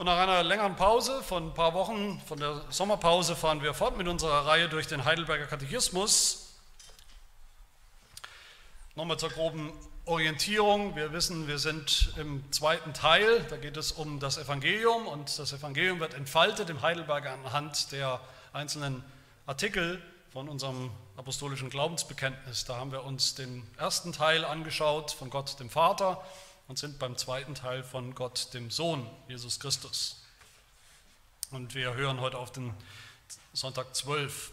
[0.00, 3.98] Und nach einer längeren Pause von ein paar Wochen, von der Sommerpause, fahren wir fort
[3.98, 6.54] mit unserer Reihe durch den Heidelberger Katechismus.
[8.94, 9.70] Nochmal zur groben
[10.06, 10.96] Orientierung.
[10.96, 13.44] Wir wissen, wir sind im zweiten Teil.
[13.50, 18.22] Da geht es um das Evangelium und das Evangelium wird entfaltet im Heidelberger anhand der
[18.54, 19.04] einzelnen
[19.44, 20.00] Artikel
[20.32, 22.64] von unserem apostolischen Glaubensbekenntnis.
[22.64, 26.24] Da haben wir uns den ersten Teil angeschaut von Gott dem Vater
[26.70, 30.22] und sind beim zweiten Teil von Gott, dem Sohn, Jesus Christus.
[31.50, 32.72] Und wir hören heute auf den
[33.52, 34.52] Sonntag 12.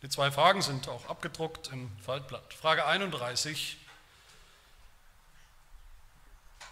[0.00, 2.54] Die zwei Fragen sind auch abgedruckt im Faltblatt.
[2.54, 3.76] Frage 31.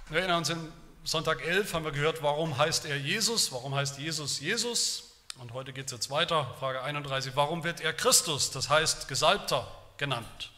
[0.09, 0.73] Wir erinnern uns, in
[1.05, 3.53] Sonntag 11 haben wir gehört, warum heißt er Jesus?
[3.53, 5.13] Warum heißt Jesus Jesus?
[5.37, 6.57] Und heute geht es jetzt weiter.
[6.59, 7.37] Frage 31.
[7.37, 10.54] Warum wird er Christus, das heißt Gesalbter, genannt?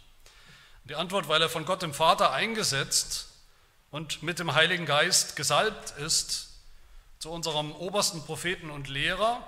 [0.89, 3.27] Die Antwort, weil er von Gott dem Vater eingesetzt
[3.91, 6.51] und mit dem Heiligen Geist gesalbt ist
[7.19, 9.43] zu unserem obersten Propheten und Lehrer,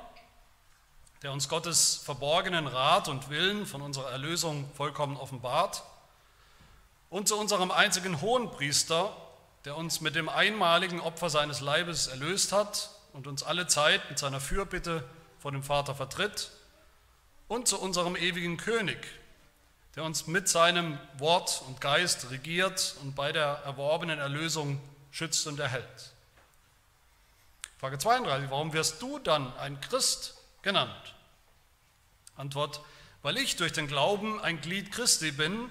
[1.22, 5.84] der uns Gottes verborgenen Rat und Willen von unserer Erlösung vollkommen offenbart,
[7.08, 9.16] und zu unserem einzigen Hohenpriester,
[9.64, 14.18] der uns mit dem einmaligen Opfer seines Leibes erlöst hat und uns alle Zeit mit
[14.18, 15.04] seiner Fürbitte
[15.38, 16.50] vor dem Vater vertritt,
[17.46, 18.98] und zu unserem ewigen König,
[19.98, 25.58] der uns mit seinem Wort und Geist regiert und bei der erworbenen Erlösung schützt und
[25.58, 26.12] erhält.
[27.80, 31.14] Frage 32, warum wirst du dann ein Christ genannt?
[32.36, 32.80] Antwort,
[33.22, 35.68] weil ich durch den Glauben ein Glied Christi bin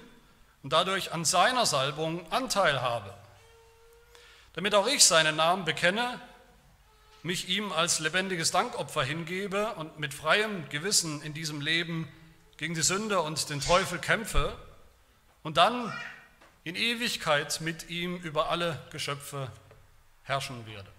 [0.62, 3.14] und dadurch an seiner Salbung Anteil habe.
[4.52, 6.20] Damit auch ich seinen Namen bekenne,
[7.22, 12.12] mich ihm als lebendiges Dankopfer hingebe und mit freiem Gewissen in diesem Leben
[12.58, 14.54] gegen die Sünde und den Teufel kämpfe
[15.42, 15.92] und dann
[16.64, 19.50] in Ewigkeit mit ihm über alle Geschöpfe
[20.24, 20.90] herrschen werde.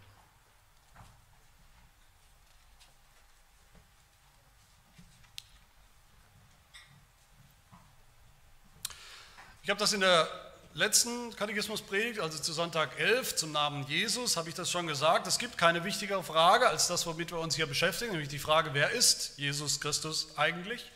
[9.61, 10.27] Ich habe das in der
[10.73, 15.27] letzten Katechismuspredigt, also zu Sonntag 11, zum Namen Jesus, habe ich das schon gesagt.
[15.27, 18.73] Es gibt keine wichtigere Frage als das, womit wir uns hier beschäftigen, nämlich die Frage,
[18.73, 20.89] wer ist Jesus Christus eigentlich?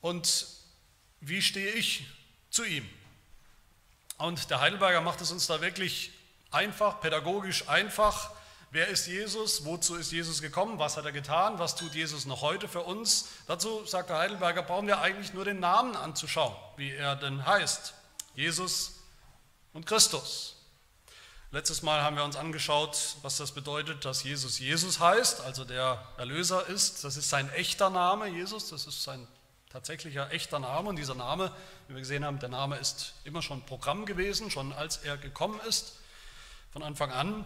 [0.00, 0.46] Und
[1.20, 2.06] wie stehe ich
[2.50, 2.88] zu ihm?
[4.18, 6.12] Und der Heidelberger macht es uns da wirklich
[6.50, 8.30] einfach, pädagogisch einfach.
[8.70, 9.64] Wer ist Jesus?
[9.64, 10.78] Wozu ist Jesus gekommen?
[10.78, 11.58] Was hat er getan?
[11.58, 13.28] Was tut Jesus noch heute für uns?
[13.46, 17.94] Dazu, sagt der Heidelberger, brauchen wir eigentlich nur den Namen anzuschauen, wie er denn heißt.
[18.34, 19.00] Jesus
[19.72, 20.56] und Christus.
[21.50, 26.00] Letztes Mal haben wir uns angeschaut, was das bedeutet, dass Jesus Jesus heißt, also der
[26.16, 27.02] Erlöser ist.
[27.02, 29.26] Das ist sein echter Name, Jesus, das ist sein
[29.70, 30.90] tatsächlicher echter Name.
[30.90, 31.52] Und dieser Name,
[31.88, 35.60] wie wir gesehen haben, der Name ist immer schon Programm gewesen, schon als er gekommen
[35.68, 35.96] ist,
[36.72, 37.44] von Anfang an.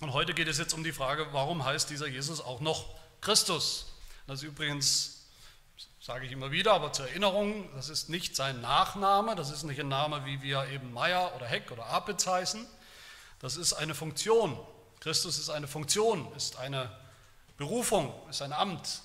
[0.00, 2.86] Und heute geht es jetzt um die Frage, warum heißt dieser Jesus auch noch
[3.20, 3.86] Christus?
[4.26, 5.26] Das ist übrigens,
[6.00, 9.80] sage ich immer wieder, aber zur Erinnerung, das ist nicht sein Nachname, das ist nicht
[9.80, 12.66] ein Name, wie wir eben Meier oder Heck oder Apitz heißen.
[13.40, 14.58] Das ist eine Funktion.
[15.00, 16.90] Christus ist eine Funktion, ist eine
[17.56, 19.02] Berufung, ist ein Amt,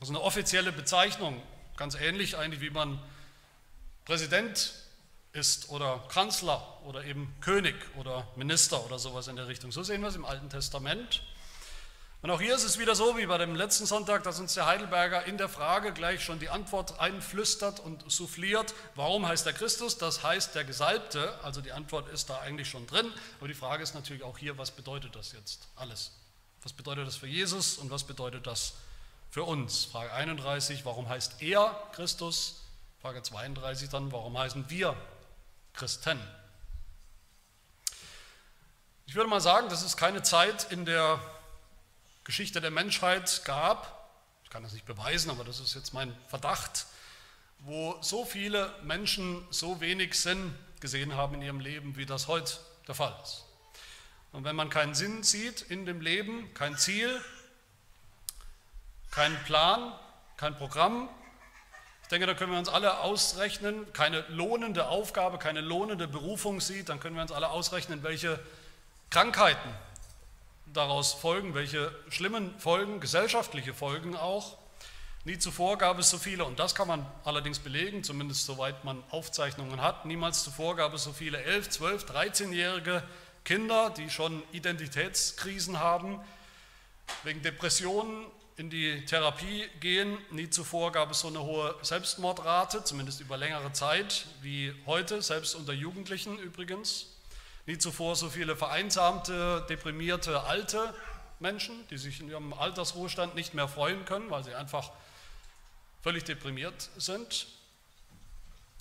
[0.00, 1.42] das ist eine offizielle Bezeichnung,
[1.76, 2.98] ganz ähnlich eigentlich wie man
[4.06, 4.72] Präsident
[5.32, 9.70] ist oder Kanzler oder eben König oder Minister oder sowas in der Richtung.
[9.70, 11.22] So sehen wir es im Alten Testament.
[12.22, 14.66] Und auch hier ist es wieder so wie bei dem letzten Sonntag, dass uns der
[14.66, 18.74] Heidelberger in der Frage gleich schon die Antwort einflüstert und souffliert.
[18.94, 19.96] Warum heißt er Christus?
[19.96, 21.38] Das heißt der Gesalbte.
[21.42, 23.10] Also die Antwort ist da eigentlich schon drin.
[23.38, 26.12] Aber die Frage ist natürlich auch hier, was bedeutet das jetzt alles?
[26.62, 28.74] Was bedeutet das für Jesus und was bedeutet das
[29.30, 29.84] für uns.
[29.84, 32.62] Frage 31, warum heißt er Christus?
[33.00, 34.96] Frage 32 dann, warum heißen wir
[35.72, 36.20] Christen?
[39.06, 41.20] Ich würde mal sagen, dass es keine Zeit in der
[42.24, 44.08] Geschichte der Menschheit gab,
[44.44, 46.86] ich kann das nicht beweisen, aber das ist jetzt mein Verdacht,
[47.60, 52.54] wo so viele Menschen so wenig Sinn gesehen haben in ihrem Leben, wie das heute
[52.88, 53.44] der Fall ist.
[54.32, 57.20] Und wenn man keinen Sinn sieht in dem Leben, kein Ziel,
[59.10, 59.92] keinen Plan,
[60.36, 61.08] kein Programm.
[62.02, 66.88] Ich denke, da können wir uns alle ausrechnen, keine lohnende Aufgabe, keine lohnende Berufung sieht,
[66.88, 68.40] dann können wir uns alle ausrechnen, welche
[69.10, 69.68] Krankheiten
[70.72, 74.56] daraus folgen, welche schlimmen Folgen, gesellschaftliche Folgen auch.
[75.24, 79.02] Nie zuvor gab es so viele, und das kann man allerdings belegen, zumindest soweit man
[79.10, 83.02] Aufzeichnungen hat, niemals zuvor gab es so viele 11, 12, 13-jährige
[83.44, 86.20] Kinder, die schon Identitätskrisen haben,
[87.24, 88.26] wegen Depressionen,
[88.60, 90.18] in die Therapie gehen.
[90.30, 95.54] Nie zuvor gab es so eine hohe Selbstmordrate, zumindest über längere Zeit, wie heute, selbst
[95.54, 97.06] unter Jugendlichen übrigens.
[97.64, 100.94] Nie zuvor so viele vereinsamte, deprimierte, alte
[101.38, 104.90] Menschen, die sich in ihrem Altersruhestand nicht mehr freuen können, weil sie einfach
[106.02, 107.46] völlig deprimiert sind.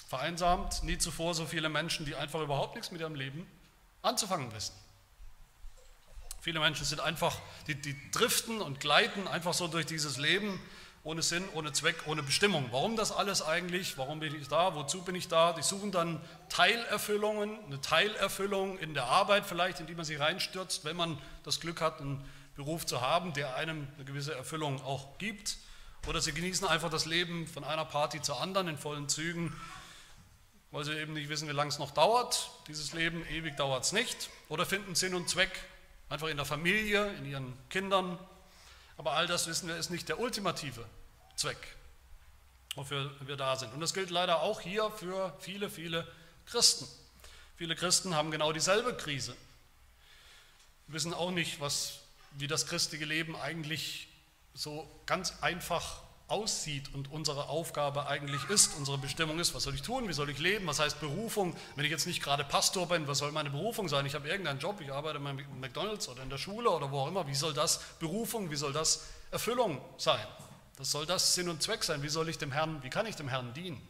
[0.10, 3.48] Vereinsamt, nie zuvor so viele Menschen, die einfach überhaupt nichts mit ihrem Leben
[4.02, 4.74] anzufangen wissen.
[6.42, 7.38] Viele Menschen sind einfach,
[7.68, 10.60] die, die driften und gleiten einfach so durch dieses Leben
[11.04, 12.68] ohne Sinn, ohne Zweck, ohne Bestimmung.
[12.72, 13.98] Warum das alles eigentlich?
[13.98, 14.76] Warum bin ich da?
[14.76, 15.54] Wozu bin ich da?
[15.54, 20.86] Die suchen dann Teilerfüllungen, eine Teilerfüllung in der Arbeit vielleicht, in die man sich reinstürzt,
[20.86, 22.24] wenn man das Glück hat, einen
[22.56, 25.58] Beruf zu haben, der einem eine gewisse Erfüllung auch gibt.
[26.08, 29.56] Oder sie genießen einfach das Leben von einer Party zur anderen in vollen Zügen,
[30.72, 32.52] weil sie eben nicht wissen, wie lange es noch dauert.
[32.68, 34.30] Dieses Leben, ewig dauert es nicht.
[34.50, 35.52] Oder finden Sinn und Zweck
[36.10, 38.20] einfach in der Familie, in ihren Kindern,
[38.98, 40.86] aber all das wissen wir, ist nicht der ultimative
[41.36, 41.76] Zweck,
[42.76, 43.74] wofür wir da sind.
[43.74, 46.06] Und das gilt leider auch hier für viele, viele
[46.46, 46.88] Christen.
[47.56, 49.36] Viele Christen haben genau dieselbe Krise.
[50.88, 52.00] Wissen auch nicht, was,
[52.32, 54.08] wie das christliche Leben eigentlich
[54.54, 59.82] so ganz einfach aussieht und unsere Aufgabe eigentlich ist, unsere Bestimmung ist, was soll ich
[59.82, 63.08] tun, wie soll ich leben, was heißt Berufung, wenn ich jetzt nicht gerade Pastor bin,
[63.08, 66.30] was soll meine Berufung sein, ich habe irgendeinen Job, ich arbeite bei McDonald's oder in
[66.30, 70.26] der Schule oder wo auch immer, wie soll das Berufung, wie soll das Erfüllung sein,
[70.78, 73.16] das soll das Sinn und Zweck sein, wie soll ich dem Herrn, wie kann ich
[73.16, 73.82] dem Herrn dienen?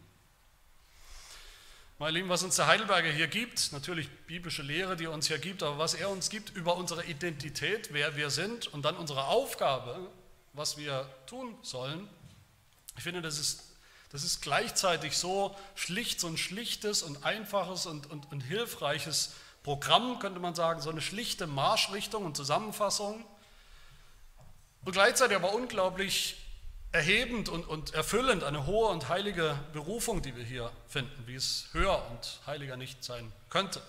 [2.00, 5.38] Meine Lieben, was uns der Heidelberger hier gibt, natürlich biblische Lehre, die er uns hier
[5.38, 9.25] gibt, aber was er uns gibt über unsere Identität, wer wir sind und dann unsere
[9.25, 10.09] Aufgabe,
[10.53, 12.07] was wir tun sollen,
[13.00, 13.63] ich finde, das ist,
[14.12, 20.19] das ist gleichzeitig so schlicht, so ein schlichtes und einfaches und, und, und hilfreiches Programm,
[20.19, 23.24] könnte man sagen, so eine schlichte Marschrichtung und Zusammenfassung.
[24.84, 26.36] Und gleichzeitig aber unglaublich
[26.92, 31.69] erhebend und, und erfüllend, eine hohe und heilige Berufung, die wir hier finden, wie es
[31.72, 33.81] höher und heiliger nicht sein könnte.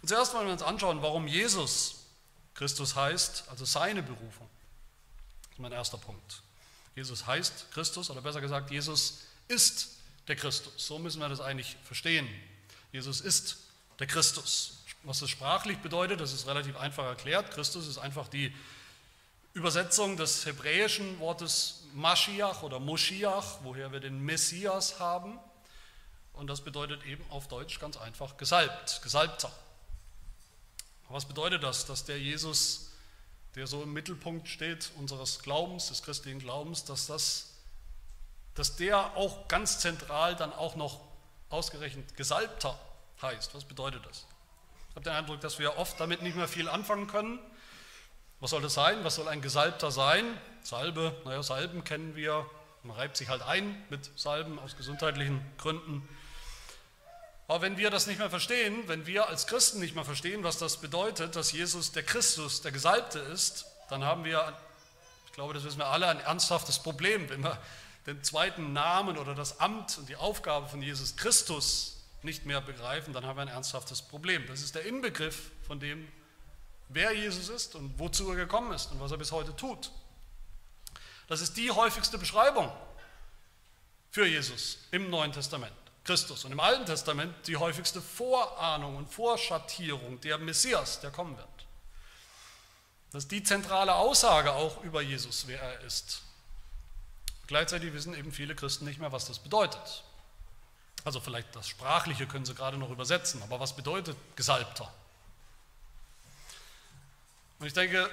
[0.00, 2.06] Und zuerst wollen wir uns anschauen, warum Jesus
[2.54, 4.48] Christus heißt, also seine Berufung.
[5.42, 6.42] Das ist mein erster Punkt.
[6.98, 9.90] Jesus heißt Christus, oder besser gesagt, Jesus ist
[10.26, 10.72] der Christus.
[10.78, 12.28] So müssen wir das eigentlich verstehen.
[12.90, 13.58] Jesus ist
[14.00, 14.78] der Christus.
[15.04, 17.52] Was das sprachlich bedeutet, das ist relativ einfach erklärt.
[17.52, 18.52] Christus ist einfach die
[19.54, 25.38] Übersetzung des hebräischen Wortes Mashiach oder Moschiach, woher wir den Messias haben.
[26.32, 29.52] Und das bedeutet eben auf Deutsch ganz einfach gesalbt, gesalbter.
[31.08, 32.87] Was bedeutet das, dass der Jesus
[33.58, 37.54] der so im Mittelpunkt steht unseres Glaubens, des christlichen Glaubens, dass, das,
[38.54, 41.00] dass der auch ganz zentral dann auch noch
[41.50, 42.78] ausgerechnet Gesalbter
[43.20, 43.56] heißt.
[43.56, 44.26] Was bedeutet das?
[44.90, 47.40] Ich habe den Eindruck, dass wir oft damit nicht mehr viel anfangen können.
[48.38, 49.02] Was soll das sein?
[49.02, 50.24] Was soll ein Gesalbter sein?
[50.62, 52.48] Salbe, naja, Salben kennen wir.
[52.84, 56.08] Man reibt sich halt ein mit Salben aus gesundheitlichen Gründen.
[57.48, 60.58] Aber wenn wir das nicht mehr verstehen, wenn wir als Christen nicht mehr verstehen, was
[60.58, 64.54] das bedeutet, dass Jesus der Christus, der Gesalbte ist, dann haben wir,
[65.26, 67.28] ich glaube, das wissen wir alle, ein ernsthaftes Problem.
[67.30, 67.58] Wenn wir
[68.06, 73.14] den zweiten Namen oder das Amt und die Aufgabe von Jesus Christus nicht mehr begreifen,
[73.14, 74.46] dann haben wir ein ernsthaftes Problem.
[74.46, 76.06] Das ist der Inbegriff von dem,
[76.90, 79.90] wer Jesus ist und wozu er gekommen ist und was er bis heute tut.
[81.28, 82.70] Das ist die häufigste Beschreibung
[84.10, 85.72] für Jesus im Neuen Testament.
[86.08, 86.46] Christus.
[86.46, 91.66] Und im Alten Testament die häufigste Vorahnung und Vorschattierung der Messias, der kommen wird.
[93.12, 96.22] Das ist die zentrale Aussage auch über Jesus, wer er ist.
[97.46, 100.02] Gleichzeitig wissen eben viele Christen nicht mehr, was das bedeutet.
[101.04, 104.90] Also vielleicht das Sprachliche können sie gerade noch übersetzen, aber was bedeutet Gesalbter?
[107.58, 108.08] Und ich denke,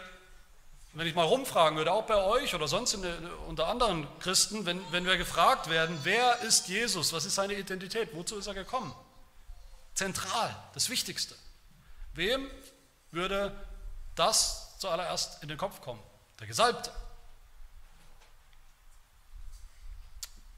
[0.95, 4.81] wenn ich mal rumfragen würde, auch bei euch oder sonst der, unter anderen Christen, wenn,
[4.91, 8.95] wenn wir gefragt werden, wer ist Jesus, was ist seine Identität, wozu ist er gekommen?
[9.93, 11.35] Zentral, das Wichtigste.
[12.13, 12.49] Wem
[13.11, 13.53] würde
[14.15, 16.01] das zuallererst in den Kopf kommen?
[16.39, 16.91] Der Gesalbte.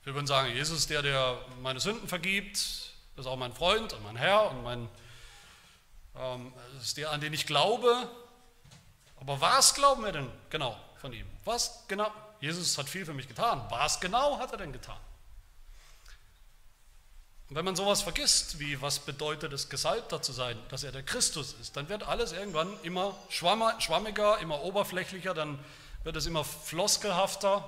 [0.04, 4.04] Wir würden sagen, Jesus ist der, der meine Sünden vergibt, ist auch mein Freund und
[4.04, 4.88] mein Herr und mein,
[6.16, 8.08] ähm, ist der, an den ich glaube,
[9.20, 11.28] aber was glauben wir denn genau von ihm?
[11.46, 12.12] Was genau?
[12.40, 13.66] Jesus hat viel für mich getan.
[13.70, 15.00] Was genau hat er denn getan?
[17.50, 21.04] Und wenn man sowas vergisst, wie was bedeutet es, Gesalbter zu sein, dass er der
[21.04, 25.58] Christus ist, dann wird alles irgendwann immer schwammiger, immer oberflächlicher, dann
[26.04, 27.64] wird es immer floskelhafter,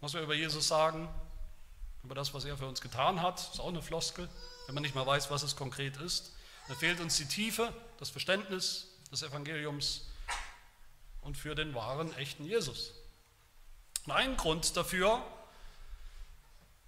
[0.00, 1.08] was wir über Jesus sagen,
[2.02, 4.28] über das, was er für uns getan hat, ist auch eine Floskel,
[4.66, 6.32] wenn man nicht mal weiß, was es konkret ist.
[6.68, 10.02] Da fehlt uns die Tiefe, das Verständnis, des Evangeliums
[11.22, 12.92] und für den wahren, echten Jesus.
[14.06, 15.24] Und ein Grund dafür,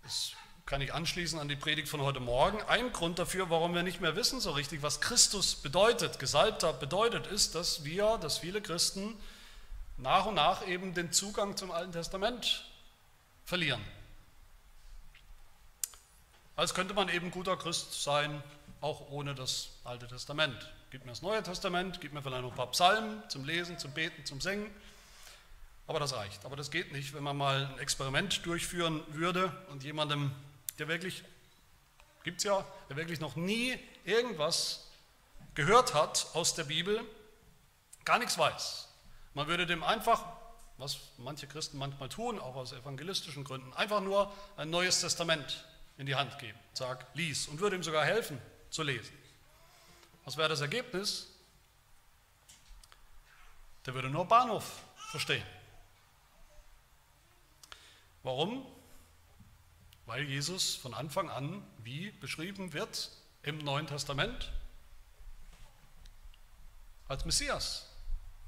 [0.03, 0.33] das
[0.67, 4.01] kann ich anschließen an die Predigt von heute Morgen, ein Grund dafür, warum wir nicht
[4.01, 9.17] mehr wissen so richtig, was Christus bedeutet, Gesalbter bedeutet, ist, dass wir, dass viele Christen
[9.97, 12.65] nach und nach eben den Zugang zum Alten Testament
[13.45, 13.83] verlieren.
[16.57, 18.43] Als könnte man eben guter Christ sein,
[18.81, 20.57] auch ohne das Alte Testament.
[20.97, 23.93] Gib mir das Neue Testament, gib mir vielleicht noch ein paar Psalmen zum Lesen, zum
[23.93, 24.75] Beten, zum Singen.
[25.87, 26.43] Aber das reicht.
[26.47, 30.35] Aber das geht nicht, wenn man mal ein Experiment durchführen würde und jemandem,
[30.79, 31.23] der wirklich,
[32.25, 34.91] gibt es ja, der wirklich noch nie irgendwas
[35.55, 37.05] gehört hat aus der Bibel,
[38.07, 38.89] gar nichts weiß.
[39.35, 40.25] Man würde dem einfach,
[40.79, 45.67] was manche Christen manchmal tun, auch aus evangelistischen Gründen, einfach nur ein neues Testament
[45.99, 46.59] in die Hand geben.
[46.73, 49.26] Sag, lies und würde ihm sogar helfen zu lesen.
[50.27, 51.29] Was wäre das Ergebnis?
[53.87, 55.47] Der würde nur Bahnhof verstehen.
[58.25, 58.67] Warum?
[60.05, 63.13] Weil Jesus von Anfang an, wie beschrieben wird
[63.45, 64.51] im Neuen Testament,
[67.07, 67.89] als Messias,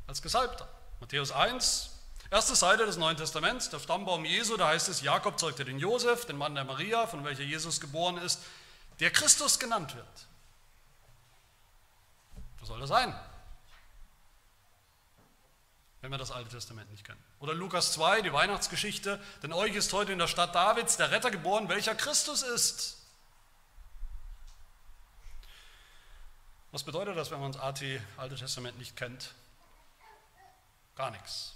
[0.08, 0.68] als Gesalbter.
[0.98, 1.90] Matthäus 1,
[2.32, 6.26] erste Seite des Neuen Testaments, der Stammbaum Jesu, da heißt es, Jakob zeugte den Josef,
[6.26, 8.42] den Mann der Maria, von welcher Jesus geboren ist,
[8.98, 10.27] der Christus genannt wird.
[12.68, 13.18] Soll das sein?
[16.02, 17.22] Wenn wir das Alte Testament nicht kennen.
[17.40, 21.30] Oder Lukas 2, die Weihnachtsgeschichte, denn euch ist heute in der Stadt Davids der Retter
[21.30, 22.98] geboren, welcher Christus ist.
[26.70, 27.82] Was bedeutet das, wenn man das AT,
[28.18, 29.34] Alte Testament nicht kennt?
[30.94, 31.54] Gar nichts.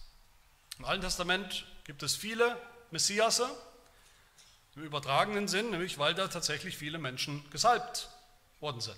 [0.79, 2.59] Im Alten Testament gibt es viele
[2.91, 3.51] Messiasse,
[4.77, 8.09] im übertragenen Sinn, nämlich weil da tatsächlich viele Menschen gesalbt
[8.61, 8.97] worden sind.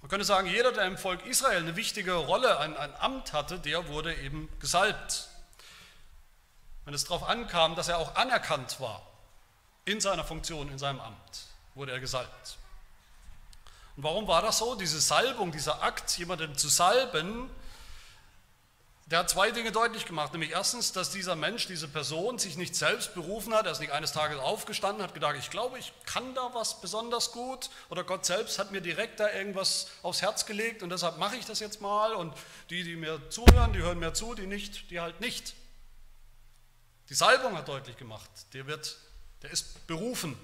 [0.11, 3.87] könnte sagen, jeder, der im Volk Israel eine wichtige Rolle, ein, ein Amt hatte, der
[3.87, 5.29] wurde eben gesalbt.
[6.83, 9.07] Wenn es darauf ankam, dass er auch anerkannt war
[9.85, 12.57] in seiner Funktion, in seinem Amt, wurde er gesalbt.
[13.95, 14.75] Und warum war das so?
[14.75, 17.49] Diese Salbung, dieser Akt, jemanden zu salben,
[19.11, 20.31] der hat zwei Dinge deutlich gemacht.
[20.31, 23.65] Nämlich erstens, dass dieser Mensch, diese Person sich nicht selbst berufen hat.
[23.65, 27.33] Er ist nicht eines Tages aufgestanden, hat gedacht, ich glaube, ich kann da was besonders
[27.33, 27.69] gut.
[27.89, 31.45] Oder Gott selbst hat mir direkt da irgendwas aufs Herz gelegt und deshalb mache ich
[31.45, 32.13] das jetzt mal.
[32.13, 32.33] Und
[32.69, 35.55] die, die mir zuhören, die hören mir zu, die nicht, die halt nicht.
[37.09, 38.95] Die Salbung hat deutlich gemacht, der, wird,
[39.41, 40.39] der ist berufen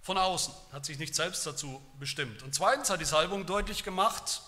[0.00, 2.42] von außen, hat sich nicht selbst dazu bestimmt.
[2.42, 4.42] Und zweitens hat die Salbung deutlich gemacht,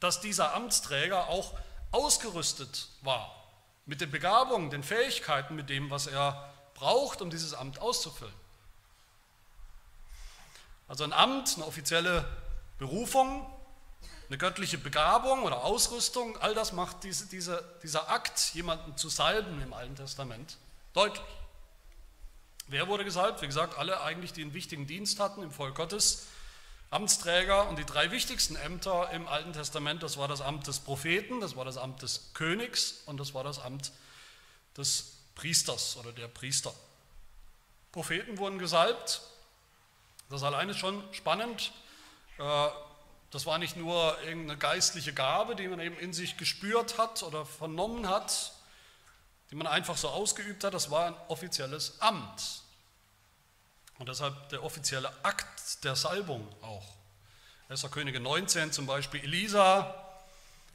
[0.00, 1.54] dass dieser Amtsträger auch
[1.94, 3.34] ausgerüstet war
[3.86, 8.34] mit den Begabungen, den Fähigkeiten, mit dem, was er braucht, um dieses Amt auszufüllen.
[10.88, 12.26] Also ein Amt, eine offizielle
[12.78, 13.46] Berufung,
[14.28, 19.62] eine göttliche Begabung oder Ausrüstung, all das macht diese, diese, dieser Akt, jemanden zu salben
[19.62, 20.56] im Alten Testament,
[20.94, 21.24] deutlich.
[22.66, 23.42] Wer wurde gesalbt?
[23.42, 26.26] Wie gesagt, alle eigentlich, die einen wichtigen Dienst hatten im Volk Gottes,
[26.94, 31.40] Amtsträger und die drei wichtigsten Ämter im Alten Testament, das war das Amt des Propheten,
[31.40, 33.90] das war das Amt des Königs und das war das Amt
[34.76, 36.72] des Priesters oder der Priester.
[37.90, 39.22] Propheten wurden gesalbt,
[40.30, 41.72] das alleine ist schon spannend.
[42.38, 42.68] Äh,
[43.32, 47.44] das war nicht nur irgendeine geistliche Gabe, die man eben in sich gespürt hat oder
[47.44, 48.52] vernommen hat,
[49.50, 52.63] die man einfach so ausgeübt hat, das war ein offizielles Amt.
[53.98, 56.94] Und deshalb der offizielle Akt der Salbung auch.
[57.68, 57.90] 1.
[57.90, 59.94] Könige 19 zum Beispiel, Elisa,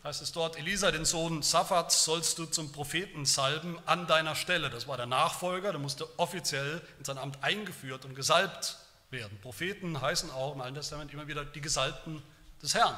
[0.03, 4.69] heißt es dort, Elisa, den Sohn Saphats, sollst du zum Propheten salben an deiner Stelle.
[4.69, 8.77] Das war der Nachfolger, der musste offiziell in sein Amt eingeführt und gesalbt
[9.11, 9.37] werden.
[9.41, 12.23] Propheten heißen auch im Alten Testament immer wieder die Gesalbten
[12.61, 12.97] des Herrn.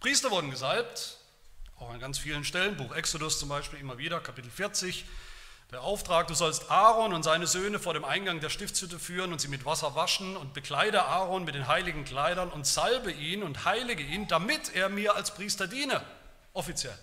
[0.00, 1.18] Priester wurden gesalbt,
[1.78, 5.04] auch an ganz vielen Stellen, Buch Exodus zum Beispiel immer wieder, Kapitel 40,
[5.70, 9.40] der Auftrag, du sollst Aaron und seine Söhne vor dem Eingang der Stiftshütte führen und
[9.40, 13.66] sie mit Wasser waschen und bekleide Aaron mit den heiligen Kleidern und salbe ihn und
[13.66, 16.02] heilige ihn, damit er mir als Priester diene,
[16.54, 16.98] offiziell.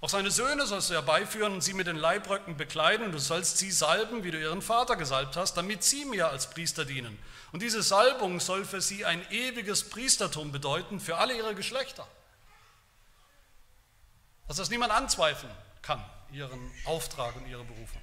[0.00, 3.58] Auch seine Söhne sollst du herbeiführen und sie mit den Leibröcken bekleiden und du sollst
[3.58, 7.16] sie salben, wie du ihren Vater gesalbt hast, damit sie mir als Priester dienen.
[7.52, 12.08] Und diese Salbung soll für sie ein ewiges Priestertum bedeuten, für alle ihre Geschlechter.
[14.48, 18.00] Dass das niemand anzweifeln kann ihren Auftrag und ihre Berufung.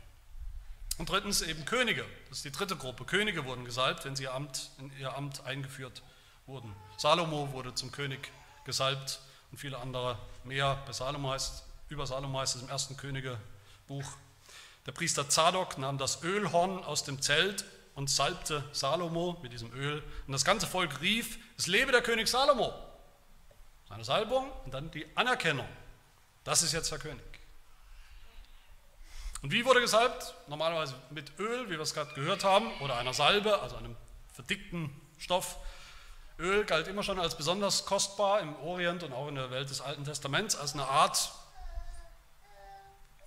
[0.97, 3.05] Und drittens eben Könige, das ist die dritte Gruppe.
[3.05, 6.03] Könige wurden gesalbt, wenn sie ihr Amt, in ihr Amt eingeführt
[6.45, 6.75] wurden.
[6.97, 8.31] Salomo wurde zum König
[8.65, 9.21] gesalbt
[9.51, 10.83] und viele andere mehr.
[10.85, 14.11] Bei Salomo heißt, über Salomo heißt es im ersten Königebuch.
[14.85, 17.63] Der Priester Zadok nahm das Ölhorn aus dem Zelt
[17.95, 20.03] und salbte Salomo mit diesem Öl.
[20.27, 22.73] Und das ganze Volk rief, es lebe der König Salomo.
[23.87, 25.67] Seine Salbung und dann die Anerkennung.
[26.43, 27.28] Das ist jetzt der König.
[29.41, 30.33] Und wie wurde gesalbt?
[30.47, 33.95] Normalerweise mit Öl, wie wir es gerade gehört haben, oder einer Salbe, also einem
[34.33, 35.57] verdickten Stoff.
[36.37, 39.81] Öl galt immer schon als besonders kostbar im Orient und auch in der Welt des
[39.81, 41.31] Alten Testaments, als eine Art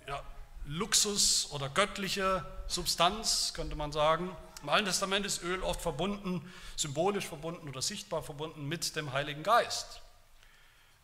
[0.07, 0.21] ja,
[0.65, 4.35] Luxus oder göttliche Substanz, könnte man sagen.
[4.61, 9.43] Im Alten Testament ist Öl oft verbunden, symbolisch verbunden oder sichtbar verbunden mit dem Heiligen
[9.43, 10.01] Geist.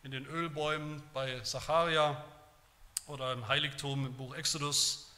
[0.02, 2.24] In den Ölbäumen bei Zacharia
[3.10, 5.10] oder im Heiligtum im Buch Exodus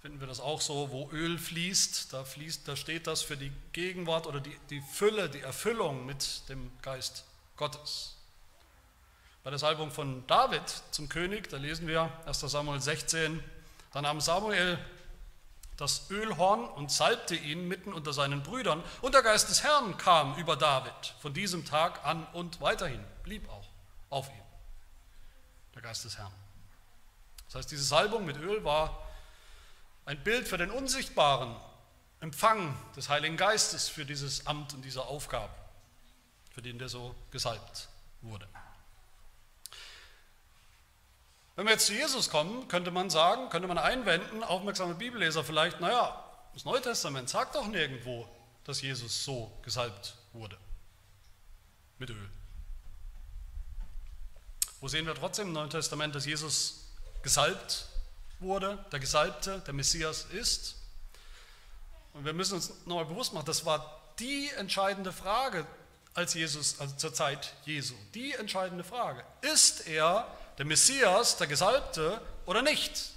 [0.00, 3.52] finden wir das auch so, wo Öl fließt, da, fließt, da steht das für die
[3.72, 7.24] Gegenwart oder die, die Fülle, die Erfüllung mit dem Geist
[7.56, 8.16] Gottes.
[9.42, 13.42] Bei der Salbung von David zum König, da lesen wir 1 Samuel 16,
[13.92, 14.78] da nahm Samuel
[15.76, 20.36] das Ölhorn und salbte ihn mitten unter seinen Brüdern und der Geist des Herrn kam
[20.36, 23.68] über David von diesem Tag an und weiterhin, blieb auch
[24.10, 24.44] auf ihm,
[25.74, 26.32] der Geist des Herrn.
[27.46, 29.06] Das heißt, diese Salbung mit Öl war
[30.06, 31.56] ein Bild für den unsichtbaren
[32.20, 35.52] Empfang des Heiligen Geistes für dieses Amt und diese Aufgabe,
[36.52, 37.88] für den der so gesalbt
[38.22, 38.48] wurde.
[41.56, 45.80] Wenn wir jetzt zu Jesus kommen, könnte man sagen, könnte man einwenden, aufmerksame Bibelleser vielleicht,
[45.80, 46.20] naja,
[46.52, 48.28] das Neue Testament sagt doch nirgendwo,
[48.64, 50.56] dass Jesus so gesalbt wurde.
[51.98, 52.30] Mit Öl.
[54.80, 56.83] Wo sehen wir trotzdem im Neuen Testament, dass Jesus
[57.24, 57.86] gesalbt
[58.38, 60.76] wurde, der Gesalbte, der Messias ist.
[62.12, 65.66] Und wir müssen uns nochmal bewusst machen, das war die entscheidende Frage
[66.12, 67.94] als Jesus, also zur Zeit Jesu.
[68.14, 69.24] Die entscheidende Frage.
[69.40, 70.28] Ist er
[70.58, 73.10] der Messias, der Gesalbte oder nicht?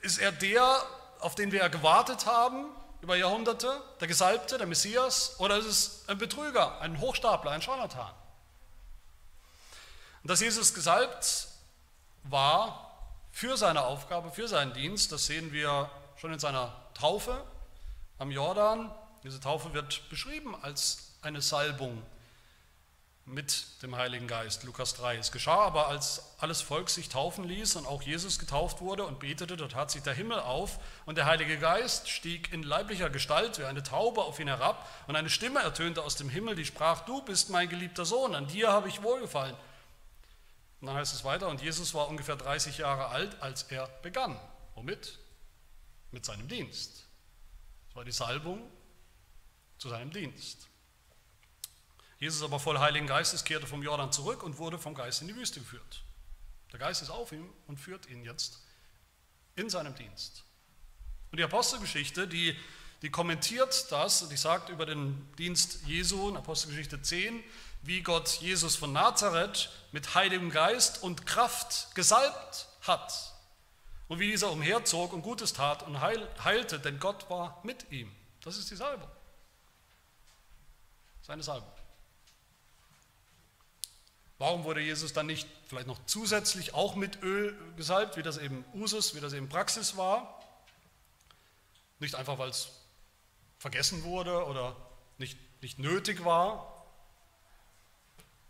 [0.00, 0.82] Ist er der,
[1.20, 2.66] auf den wir gewartet haben
[3.02, 8.14] über Jahrhunderte, der Gesalbte, der Messias, oder ist es ein Betrüger, ein Hochstapler, ein Scharlatan?
[10.24, 11.48] Und dass Jesus gesalbt
[12.22, 17.44] war für seine Aufgabe, für seinen Dienst, das sehen wir schon in seiner Taufe
[18.16, 18.90] am Jordan.
[19.22, 22.02] Diese Taufe wird beschrieben als eine Salbung
[23.26, 25.18] mit dem Heiligen Geist, Lukas 3.
[25.18, 29.20] Es geschah aber, als alles Volk sich taufen ließ und auch Jesus getauft wurde und
[29.20, 33.58] betete, dort tat sich der Himmel auf und der Heilige Geist stieg in leiblicher Gestalt
[33.58, 37.00] wie eine Taube auf ihn herab und eine Stimme ertönte aus dem Himmel, die sprach,
[37.00, 39.54] du bist mein geliebter Sohn, an dir habe ich wohlgefallen.
[40.84, 44.38] Und dann heißt es weiter, und Jesus war ungefähr 30 Jahre alt, als er begann.
[44.74, 45.18] Womit?
[46.10, 47.06] Mit seinem Dienst.
[47.86, 48.70] Das war die Salbung
[49.78, 50.68] zu seinem Dienst.
[52.18, 55.36] Jesus aber voll Heiligen Geistes kehrte vom Jordan zurück und wurde vom Geist in die
[55.36, 56.04] Wüste geführt.
[56.70, 58.60] Der Geist ist auf ihm und führt ihn jetzt
[59.56, 60.44] in seinem Dienst.
[61.30, 62.54] Und die Apostelgeschichte, die,
[63.00, 67.42] die kommentiert das die sagt über den Dienst Jesu in Apostelgeschichte 10,
[67.86, 73.34] wie Gott Jesus von Nazareth mit Heiligem Geist und Kraft gesalbt hat
[74.08, 78.10] und wie dieser umherzog und Gutes tat und heilte, denn Gott war mit ihm.
[78.42, 79.08] Das ist die Salbung.
[81.22, 81.70] Seine Salbung.
[84.38, 88.64] Warum wurde Jesus dann nicht vielleicht noch zusätzlich auch mit Öl gesalbt, wie das eben
[88.74, 90.42] Usus, wie das eben Praxis war?
[91.98, 92.70] Nicht einfach, weil es
[93.58, 94.76] vergessen wurde oder
[95.18, 96.73] nicht, nicht nötig war,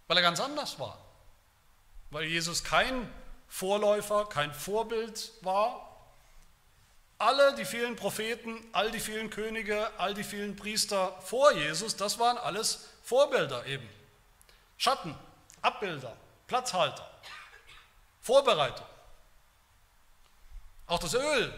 [0.07, 0.99] weil er ganz anders war.
[2.11, 3.13] Weil Jesus kein
[3.49, 5.91] Vorläufer, kein Vorbild war.
[7.19, 12.19] Alle die vielen Propheten, all die vielen Könige, all die vielen Priester vor Jesus, das
[12.19, 13.89] waren alles Vorbilder eben.
[14.77, 15.17] Schatten,
[15.63, 17.09] Abbilder, Platzhalter,
[18.21, 18.87] Vorbereitung.
[20.87, 21.55] Auch das Öl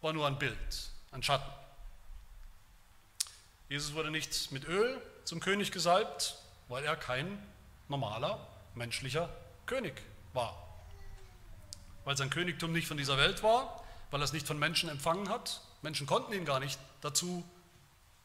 [0.00, 1.50] war nur ein Bild, ein Schatten.
[3.68, 6.36] Jesus wurde nicht mit Öl zum König gesalbt,
[6.68, 7.42] weil er kein
[7.94, 9.28] normaler menschlicher
[9.66, 10.02] König
[10.32, 10.60] war.
[12.04, 15.28] Weil sein Königtum nicht von dieser Welt war, weil er es nicht von Menschen empfangen
[15.28, 15.60] hat.
[15.80, 17.44] Menschen konnten ihn gar nicht dazu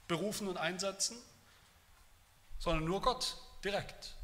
[0.07, 1.17] berufen und einsetzen,
[2.57, 4.15] sondern nur Gott direkt.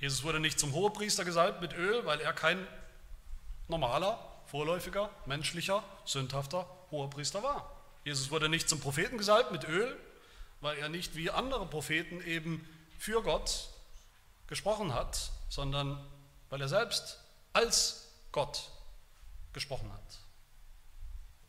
[0.00, 2.66] Jesus wurde nicht zum Hohepriester gesalbt mit Öl, weil er kein
[3.68, 7.70] normaler, vorläufiger, menschlicher, sündhafter Hohepriester war.
[8.04, 9.94] Jesus wurde nicht zum Propheten gesalbt mit Öl,
[10.62, 12.66] weil er nicht wie andere Propheten eben
[12.98, 13.73] für Gott
[14.46, 15.98] gesprochen hat, sondern
[16.50, 17.18] weil er selbst
[17.52, 18.70] als Gott
[19.52, 20.18] gesprochen hat.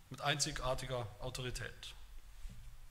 [0.09, 1.93] Mit einzigartiger Autorität.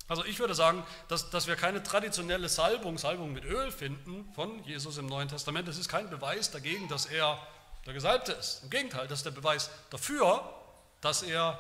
[0.07, 4.63] Also ich würde sagen, dass, dass wir keine traditionelle Salbung, Salbung mit Öl finden von
[4.65, 5.67] Jesus im Neuen Testament.
[5.67, 7.39] Das ist kein Beweis dagegen, dass er
[7.87, 8.65] der Gesalbte ist.
[8.65, 10.53] Im Gegenteil, das ist der Beweis dafür,
[11.01, 11.59] dass er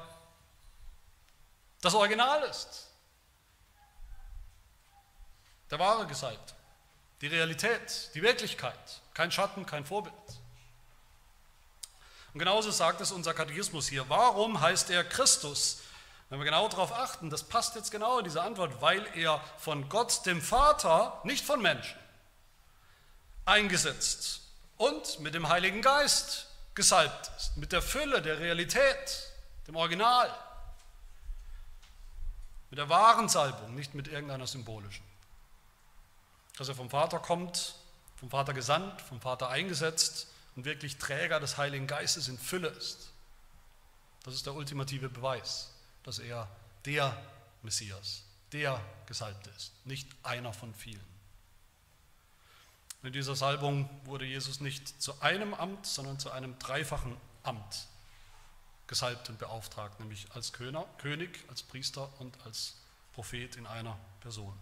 [1.80, 2.88] das Original ist.
[5.70, 6.54] Der wahre Gesalbte
[7.24, 10.14] die Realität, die Wirklichkeit, kein Schatten, kein Vorbild.
[12.34, 14.06] Und genauso sagt es unser Katechismus hier.
[14.10, 15.80] Warum heißt er Christus?
[16.28, 19.88] Wenn wir genau darauf achten, das passt jetzt genau in diese Antwort, weil er von
[19.88, 21.98] Gott, dem Vater, nicht von Menschen,
[23.46, 24.42] eingesetzt
[24.76, 29.32] und mit dem Heiligen Geist gesalbt ist, mit der Fülle der Realität,
[29.66, 30.30] dem Original,
[32.68, 35.13] mit der wahren Salbung, nicht mit irgendeiner symbolischen.
[36.56, 37.74] Dass er vom Vater kommt,
[38.16, 43.10] vom Vater gesandt, vom Vater eingesetzt und wirklich Träger des Heiligen Geistes in Fülle ist.
[44.22, 45.70] Das ist der ultimative Beweis,
[46.02, 46.48] dass er
[46.84, 47.16] der
[47.62, 51.14] Messias, der Gesalbte ist, nicht einer von vielen.
[53.02, 57.86] In dieser Salbung wurde Jesus nicht zu einem Amt, sondern zu einem dreifachen Amt
[58.86, 62.76] gesalbt und beauftragt, nämlich als König, als Priester und als
[63.12, 64.58] Prophet in einer Person.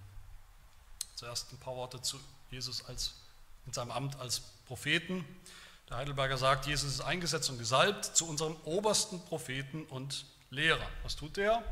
[1.22, 2.18] Zuerst ein paar Worte zu
[2.50, 3.14] Jesus als,
[3.64, 5.24] in seinem Amt als Propheten.
[5.88, 10.84] Der Heidelberger sagt, Jesus ist eingesetzt und gesalbt zu unserem obersten Propheten und Lehrer.
[11.04, 11.62] Was tut er?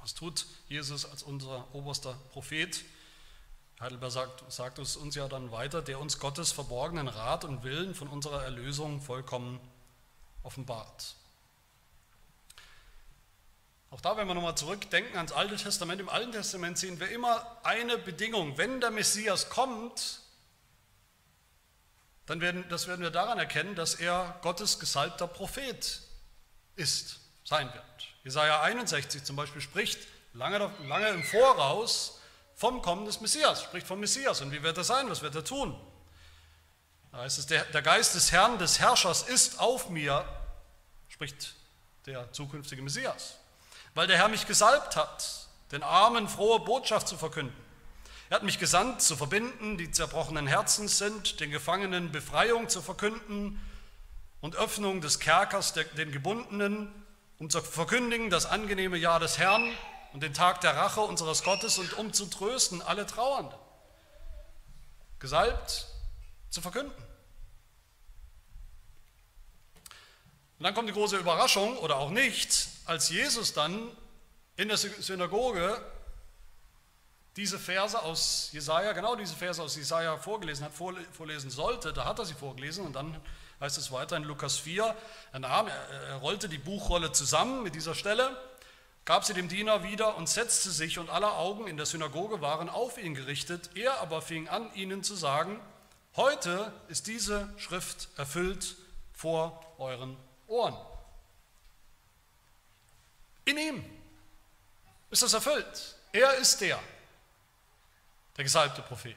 [0.00, 2.86] Was tut Jesus als unser oberster Prophet?
[3.80, 7.94] Heidelberg sagt, sagt es uns ja dann weiter, der uns Gottes verborgenen Rat und Willen
[7.94, 9.60] von unserer Erlösung vollkommen
[10.42, 11.16] offenbart.
[13.90, 17.58] Auch da, wenn wir nochmal zurückdenken ans Alte Testament, im Alten Testament sehen wir immer
[17.62, 18.58] eine Bedingung.
[18.58, 20.20] Wenn der Messias kommt,
[22.26, 26.02] dann werden, das werden wir daran erkennen, dass er Gottes gesalbter Prophet
[26.76, 27.84] ist, sein wird.
[28.24, 29.98] Jesaja 61 zum Beispiel spricht
[30.34, 32.20] lange, lange im Voraus
[32.54, 34.42] vom Kommen des Messias, spricht vom Messias.
[34.42, 35.08] Und wie wird er sein?
[35.08, 35.80] Was wird er tun?
[37.12, 40.28] Da heißt es, der, der Geist des Herrn, des Herrschers ist auf mir,
[41.08, 41.54] spricht
[42.04, 43.38] der zukünftige Messias,
[43.94, 47.56] weil der Herr mich gesalbt hat, den Armen frohe Botschaft zu verkünden.
[48.30, 53.58] Er hat mich gesandt, zu verbinden, die zerbrochenen Herzens sind, den Gefangenen Befreiung zu verkünden
[54.40, 56.92] und Öffnung des Kerkers den Gebundenen,
[57.38, 59.72] um zu verkündigen das angenehme Jahr des Herrn
[60.12, 63.58] und den Tag der Rache unseres Gottes und um zu trösten alle Trauernden.
[65.18, 65.86] Gesalbt
[66.50, 66.92] zu verkünden.
[70.58, 73.90] Und dann kommt die große Überraschung oder auch nicht, als Jesus dann
[74.56, 75.80] in der Synagoge
[77.36, 82.18] diese Verse aus Jesaja, genau diese Verse aus Jesaja vorgelesen hat, vorlesen sollte, da hat
[82.18, 83.16] er sie vorgelesen und dann
[83.60, 84.96] heißt es weiter in Lukas 4,
[85.32, 88.36] er, nahm, er rollte die Buchrolle zusammen mit dieser Stelle
[89.08, 92.68] gab sie dem Diener wieder und setzte sich, und alle Augen in der Synagoge waren
[92.68, 93.70] auf ihn gerichtet.
[93.74, 95.58] Er aber fing an, ihnen zu sagen,
[96.14, 98.76] heute ist diese Schrift erfüllt
[99.14, 100.14] vor euren
[100.46, 100.76] Ohren.
[103.48, 103.84] In ihm
[105.08, 105.96] ist das erfüllt.
[106.12, 106.78] Er ist der,
[108.36, 109.16] der gesalbte Prophet.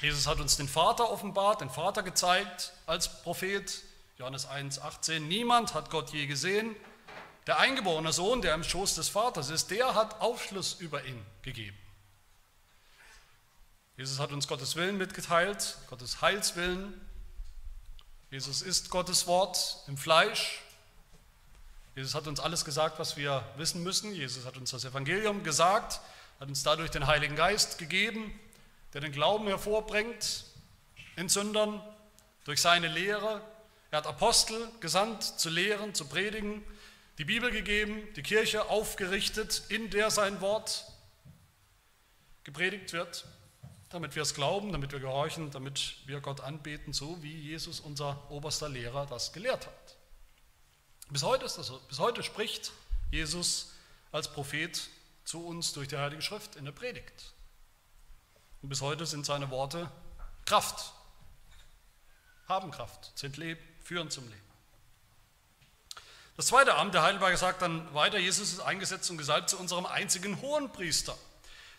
[0.00, 3.82] Jesus hat uns den Vater offenbart, den Vater gezeigt als Prophet.
[4.16, 5.28] Johannes 1, 18.
[5.28, 6.74] Niemand hat Gott je gesehen,
[7.46, 11.76] der eingeborene Sohn, der im Schoß des Vaters ist, der hat Aufschluss über ihn gegeben.
[13.98, 16.98] Jesus hat uns Gottes Willen mitgeteilt, Gottes Heilswillen.
[18.30, 20.63] Jesus ist Gottes Wort im Fleisch.
[21.94, 24.12] Jesus hat uns alles gesagt, was wir wissen müssen.
[24.12, 26.00] Jesus hat uns das Evangelium gesagt,
[26.40, 28.38] hat uns dadurch den Heiligen Geist gegeben,
[28.92, 30.44] der den Glauben hervorbringt
[31.16, 31.80] in Sündern
[32.44, 33.40] durch seine Lehre.
[33.90, 36.64] Er hat Apostel gesandt, zu lehren, zu predigen
[37.18, 40.84] die Bibel gegeben, die Kirche aufgerichtet, in der sein Wort
[42.42, 43.24] gepredigt wird,
[43.88, 48.30] damit wir es glauben, damit wir gehorchen, damit wir Gott anbeten, so wie Jesus, unser
[48.30, 49.96] oberster Lehrer, das gelehrt hat.
[51.10, 51.78] Bis heute ist das so.
[51.88, 52.72] Bis heute spricht
[53.10, 53.72] Jesus
[54.12, 54.88] als Prophet
[55.24, 57.32] zu uns durch die Heilige Schrift in der Predigt.
[58.62, 59.90] Und bis heute sind seine Worte
[60.46, 60.92] Kraft,
[62.48, 64.40] haben Kraft, sind Leben, führen zum Leben.
[66.36, 69.86] Das zweite Amt, der Heidelberger sagt dann weiter, Jesus ist eingesetzt und gesalbt zu unserem
[69.86, 71.16] einzigen Hohenpriester,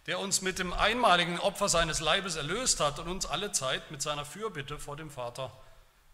[0.07, 4.01] der uns mit dem einmaligen Opfer seines Leibes erlöst hat und uns alle Zeit mit
[4.01, 5.51] seiner Fürbitte vor dem Vater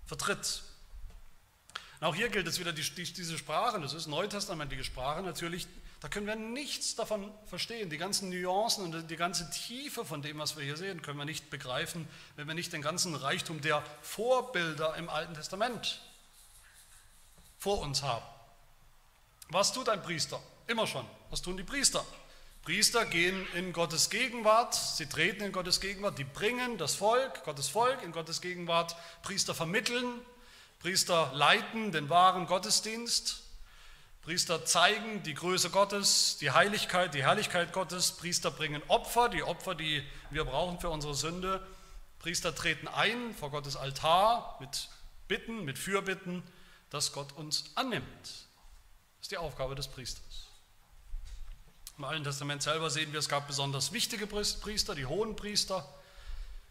[0.06, 0.63] vertritt.
[2.02, 5.68] Und auch hier gilt es wieder die, die, diese Sprache, das ist neutestamentliche Sprache natürlich,
[6.00, 7.92] da können wir nichts davon verstehen.
[7.92, 11.26] Die ganzen Nuancen und die ganze Tiefe von dem, was wir hier sehen, können wir
[11.26, 16.02] nicht begreifen, wenn wir nicht den ganzen Reichtum der Vorbilder im Alten Testament
[17.60, 18.26] vor uns haben.
[19.50, 20.42] Was tut ein Priester?
[20.66, 21.06] Immer schon.
[21.30, 22.04] Was tun die Priester?
[22.64, 27.70] Priester gehen in Gottes Gegenwart, sie treten in Gottes Gegenwart, die bringen das Volk, Gottes
[27.70, 28.96] Volk in Gottes Gegenwart.
[29.22, 30.20] Priester vermitteln,
[30.82, 33.44] Priester leiten den wahren Gottesdienst.
[34.24, 38.13] Priester zeigen die Größe Gottes, die Heiligkeit, die Herrlichkeit Gottes.
[38.13, 41.65] Priester bringen Opfer, die Opfer, die wir brauchen für unsere Sünde.
[42.17, 44.89] Priester treten ein vor Gottes Altar mit
[45.28, 46.41] Bitten, mit Fürbitten,
[46.89, 48.24] dass Gott uns annimmt.
[48.24, 48.46] Das
[49.22, 50.48] ist die Aufgabe des Priesters.
[51.98, 55.88] Im Alten Testament selber sehen wir, es gab besonders wichtige Priester, die hohen Priester.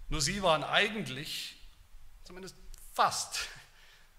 [0.09, 1.57] Nur sie waren eigentlich,
[2.25, 2.57] zumindest
[2.93, 3.47] fast,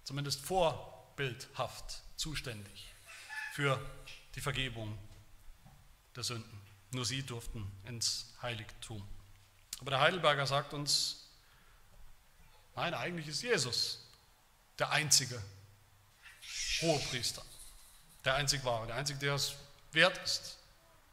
[0.04, 2.94] zumindest vorbildhaft zuständig
[3.54, 3.80] für
[4.36, 4.98] die Vergebung
[6.16, 6.62] der Sünden.
[6.92, 9.08] Nur sie durften ins Heiligtum.
[9.80, 11.28] Aber der Heidelberger sagt uns,
[12.76, 14.08] nein, eigentlich ist Jesus
[14.78, 15.42] der einzige
[16.82, 17.44] Hohepriester,
[18.26, 19.56] der einzig wahre, der einzige, der es
[19.92, 20.58] wert ist,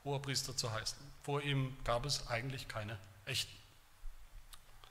[0.05, 0.99] Hohepriester zu heißen.
[1.23, 3.55] Vor ihm gab es eigentlich keine echten.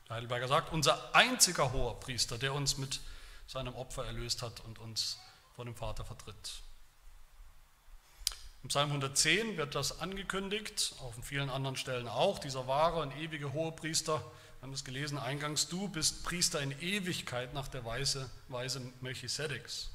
[0.07, 3.01] Der Heidelberger sagt, unser einziger Hohepriester, der uns mit
[3.47, 5.17] seinem Opfer erlöst hat und uns
[5.55, 6.61] vor dem Vater vertritt.
[8.63, 13.53] Im Psalm 110 wird das angekündigt, auf vielen anderen Stellen auch, dieser wahre und ewige
[13.53, 14.19] Hohepriester.
[14.19, 19.89] Wir haben es gelesen eingangs, du bist Priester in Ewigkeit nach der Weise, Weise Melchisedeks.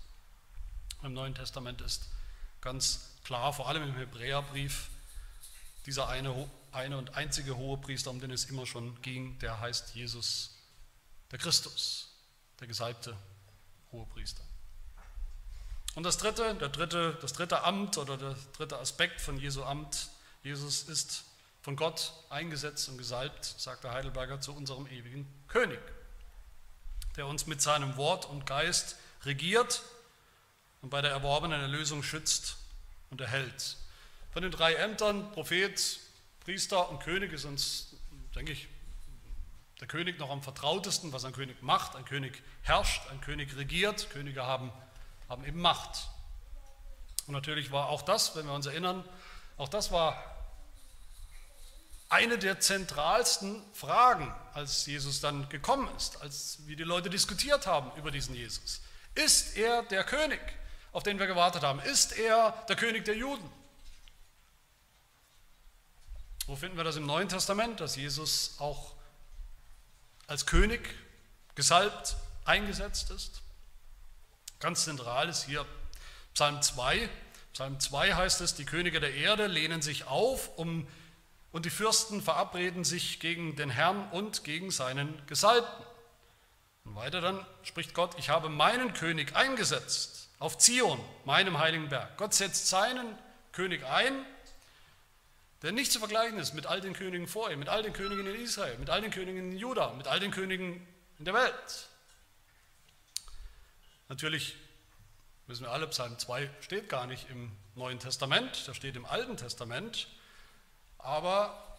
[1.03, 2.09] Im Neuen Testament ist
[2.61, 4.89] ganz klar, vor allem im Hebräerbrief,
[5.85, 10.57] dieser eine, eine und einzige Hohepriester, um den es immer schon ging, der heißt Jesus,
[11.31, 12.09] der Christus,
[12.61, 13.17] der gesalbte
[13.93, 14.43] Hohepriester.
[15.95, 20.09] Und das dritte, der dritte, das dritte Amt oder der dritte Aspekt von Jesu Amt,
[20.43, 21.25] Jesus ist
[21.61, 25.81] von Gott eingesetzt und gesalbt, sagt der Heidelberger, zu unserem ewigen König,
[27.17, 29.83] der uns mit seinem Wort und Geist regiert
[30.81, 32.57] und bei der erworbenen Erlösung schützt
[33.11, 33.77] und erhält.
[34.33, 36.01] Von den drei Ämtern, Prophet,
[36.41, 37.95] Priester und König, ist uns,
[38.35, 38.67] denke ich,
[39.83, 41.97] der König noch am vertrautesten, was ein König macht.
[41.97, 44.73] Ein König herrscht, ein König regiert, Könige haben
[45.33, 46.09] haben eben Macht.
[47.27, 49.05] Und natürlich war auch das, wenn wir uns erinnern,
[49.57, 50.23] auch das war
[52.09, 57.91] eine der zentralsten Fragen, als Jesus dann gekommen ist, als wie die Leute diskutiert haben
[57.99, 58.83] über diesen Jesus.
[59.15, 60.41] Ist er der König,
[60.93, 61.81] auf den wir gewartet haben?
[61.81, 63.51] Ist er der König der Juden?
[66.47, 68.92] Wo finden wir das im Neuen Testament, dass Jesus auch
[70.33, 70.81] als König
[71.57, 72.17] gesalbt
[72.47, 73.43] eingesetzt ist?
[74.61, 75.67] Ganz zentral ist hier
[76.33, 77.11] Psalm 2.
[77.53, 80.89] Psalm 2 heißt es, die Könige der Erde lehnen sich auf um,
[81.53, 85.85] und die Fürsten verabreden sich gegen den Herrn und gegen seinen Gesalbten.
[86.87, 92.17] Und weiter dann spricht Gott, ich habe meinen König eingesetzt auf Zion, meinem heiligen Berg.
[92.17, 93.19] Gott setzt seinen
[93.53, 94.15] König ein,
[95.63, 98.27] der nicht zu vergleichen ist mit all den Königen vor ihm, mit all den Königen
[98.27, 100.87] in Israel, mit all den Königen in Juda, mit all den Königen
[101.19, 101.89] in der Welt.
[104.09, 104.57] Natürlich
[105.47, 109.37] wissen wir alle, Psalm 2 steht gar nicht im Neuen Testament, der steht im Alten
[109.37, 110.09] Testament.
[110.99, 111.79] Aber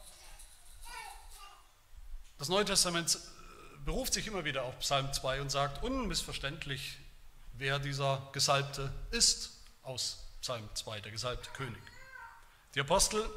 [2.38, 3.20] das Neue Testament
[3.86, 6.98] beruft sich immer wieder auf Psalm 2 und sagt unmissverständlich,
[7.54, 9.52] wer dieser Gesalbte ist
[9.84, 11.82] aus Psalm 2, der gesalbte König.
[12.76, 13.30] Die Apostel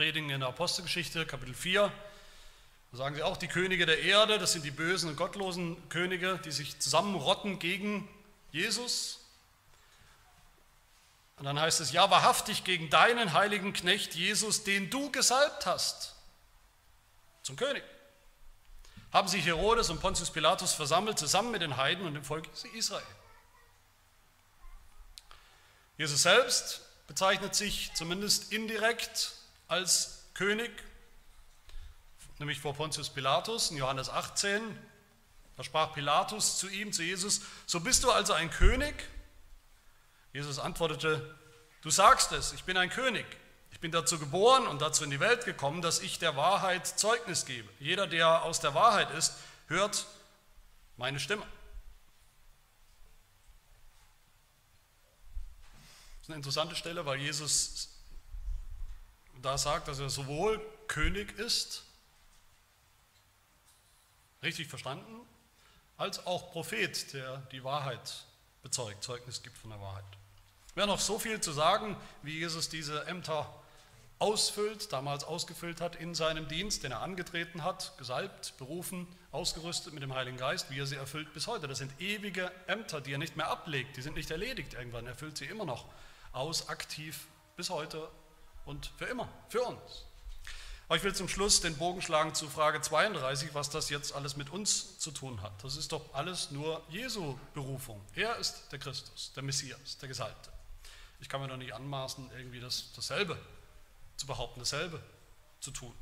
[0.00, 1.92] predigen in der Apostelgeschichte, Kapitel 4,
[2.90, 6.40] da sagen sie auch, die Könige der Erde, das sind die bösen und gottlosen Könige,
[6.42, 8.08] die sich zusammenrotten gegen
[8.50, 9.20] Jesus.
[11.36, 16.14] Und dann heißt es, ja, wahrhaftig gegen deinen heiligen Knecht Jesus, den du gesalbt hast,
[17.42, 17.84] zum König.
[19.12, 23.04] Haben sich Herodes und Pontius Pilatus versammelt, zusammen mit den Heiden und dem Volk Israel.
[25.98, 29.34] Jesus selbst bezeichnet sich zumindest indirekt
[29.70, 30.70] als König
[32.40, 34.62] nämlich vor Pontius Pilatus in Johannes 18.
[35.56, 38.94] Da sprach Pilatus zu ihm, zu Jesus, so bist du also ein König?
[40.32, 41.36] Jesus antwortete,
[41.82, 43.26] du sagst es, ich bin ein König.
[43.72, 47.44] Ich bin dazu geboren und dazu in die Welt gekommen, dass ich der Wahrheit Zeugnis
[47.44, 47.68] gebe.
[47.78, 49.34] Jeder, der aus der Wahrheit ist,
[49.68, 50.06] hört
[50.96, 51.46] meine Stimme.
[56.16, 57.89] Das ist eine interessante Stelle, weil Jesus
[59.42, 61.84] da sagt, dass er sowohl König ist,
[64.42, 65.20] richtig verstanden,
[65.96, 68.24] als auch Prophet, der die Wahrheit
[68.62, 70.04] bezeugt, Zeugnis gibt von der Wahrheit.
[70.74, 73.52] Wäre noch so viel zu sagen, wie Jesus diese Ämter
[74.18, 80.02] ausfüllt, damals ausgefüllt hat in seinem Dienst, den er angetreten hat, gesalbt, berufen, ausgerüstet mit
[80.02, 81.66] dem Heiligen Geist, wie er sie erfüllt bis heute.
[81.66, 85.14] Das sind ewige Ämter, die er nicht mehr ablegt, die sind nicht erledigt irgendwann, er
[85.14, 85.86] füllt sie immer noch
[86.32, 87.26] aus, aktiv
[87.56, 88.08] bis heute
[88.64, 90.04] und für immer, für uns.
[90.90, 94.36] Aber ich will zum Schluss den Bogen schlagen zu Frage 32, was das jetzt alles
[94.36, 95.52] mit uns zu tun hat.
[95.62, 98.00] Das ist doch alles nur Jesu Berufung.
[98.16, 100.50] Er ist der Christus, der Messias, der Gesalbte.
[101.20, 103.38] Ich kann mir doch nicht anmaßen, irgendwie das, dasselbe
[104.16, 105.00] zu behaupten, dasselbe
[105.60, 105.94] zu tun.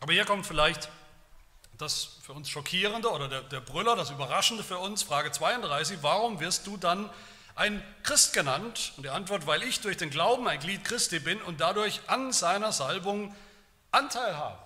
[0.00, 0.90] Aber hier kommt vielleicht
[1.78, 6.40] das für uns Schockierende oder der, der Brüller, das Überraschende für uns, Frage 32, warum
[6.40, 7.08] wirst du dann
[7.54, 8.92] ein Christ genannt?
[8.96, 12.32] Und die Antwort, weil ich durch den Glauben ein Glied Christi bin und dadurch an
[12.32, 13.34] seiner Salbung
[13.90, 14.58] Anteil habe.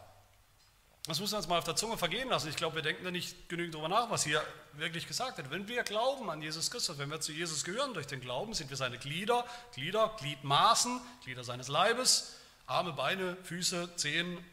[1.06, 2.48] Das müssen wir uns mal auf der Zunge vergehen lassen.
[2.48, 5.50] Ich glaube, wir denken da nicht genügend darüber nach, was hier wirklich gesagt wird.
[5.50, 8.70] Wenn wir glauben an Jesus Christus, wenn wir zu Jesus gehören durch den Glauben, sind
[8.70, 9.44] wir seine Glieder,
[9.74, 12.34] Glieder, Gliedmaßen, Glieder seines Leibes,
[12.66, 14.44] Arme, Beine, Füße, Zehen,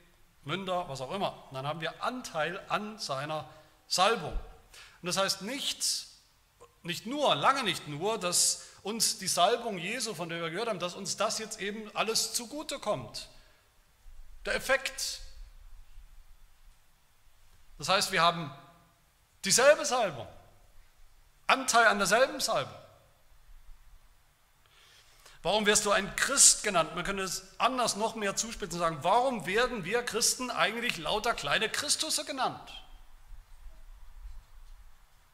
[0.46, 1.44] Münder, was auch immer.
[1.50, 3.50] Und dann haben wir Anteil an seiner
[3.88, 4.34] Salbung.
[5.02, 6.08] Und das heißt nicht,
[6.84, 10.80] nicht nur, lange nicht nur, dass uns die Salbung Jesu, von der wir gehört haben,
[10.80, 13.30] dass uns das jetzt eben alles zugute kommt.
[14.46, 15.22] Der Effekt.
[17.78, 18.54] Das heißt, wir haben
[19.46, 20.28] dieselbe Salbung,
[21.48, 22.78] Anteil an derselben Salbung.
[25.42, 26.96] Warum wirst du ein Christ genannt?
[26.96, 31.34] Man könnte es anders noch mehr zuspitzen und sagen, warum werden wir Christen eigentlich lauter
[31.34, 32.74] kleine Christusse genannt?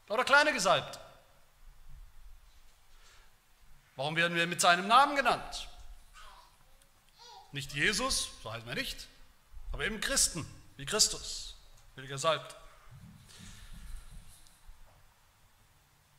[0.07, 0.99] Lauter kleine Gesalbte.
[3.99, 5.67] Warum werden wir mit seinem Namen genannt?
[7.51, 9.09] Nicht Jesus, so heißen wir nicht,
[9.73, 11.57] aber eben Christen, wie Christus,
[11.97, 12.55] wie gesalbt.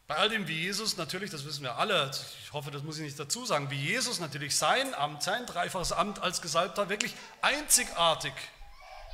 [0.07, 2.11] Bei all dem, wie Jesus natürlich, das wissen wir alle,
[2.45, 5.93] ich hoffe, das muss ich nicht dazu sagen, wie Jesus natürlich sein Amt, sein dreifaches
[5.93, 8.35] Amt als Gesalbter wirklich einzigartig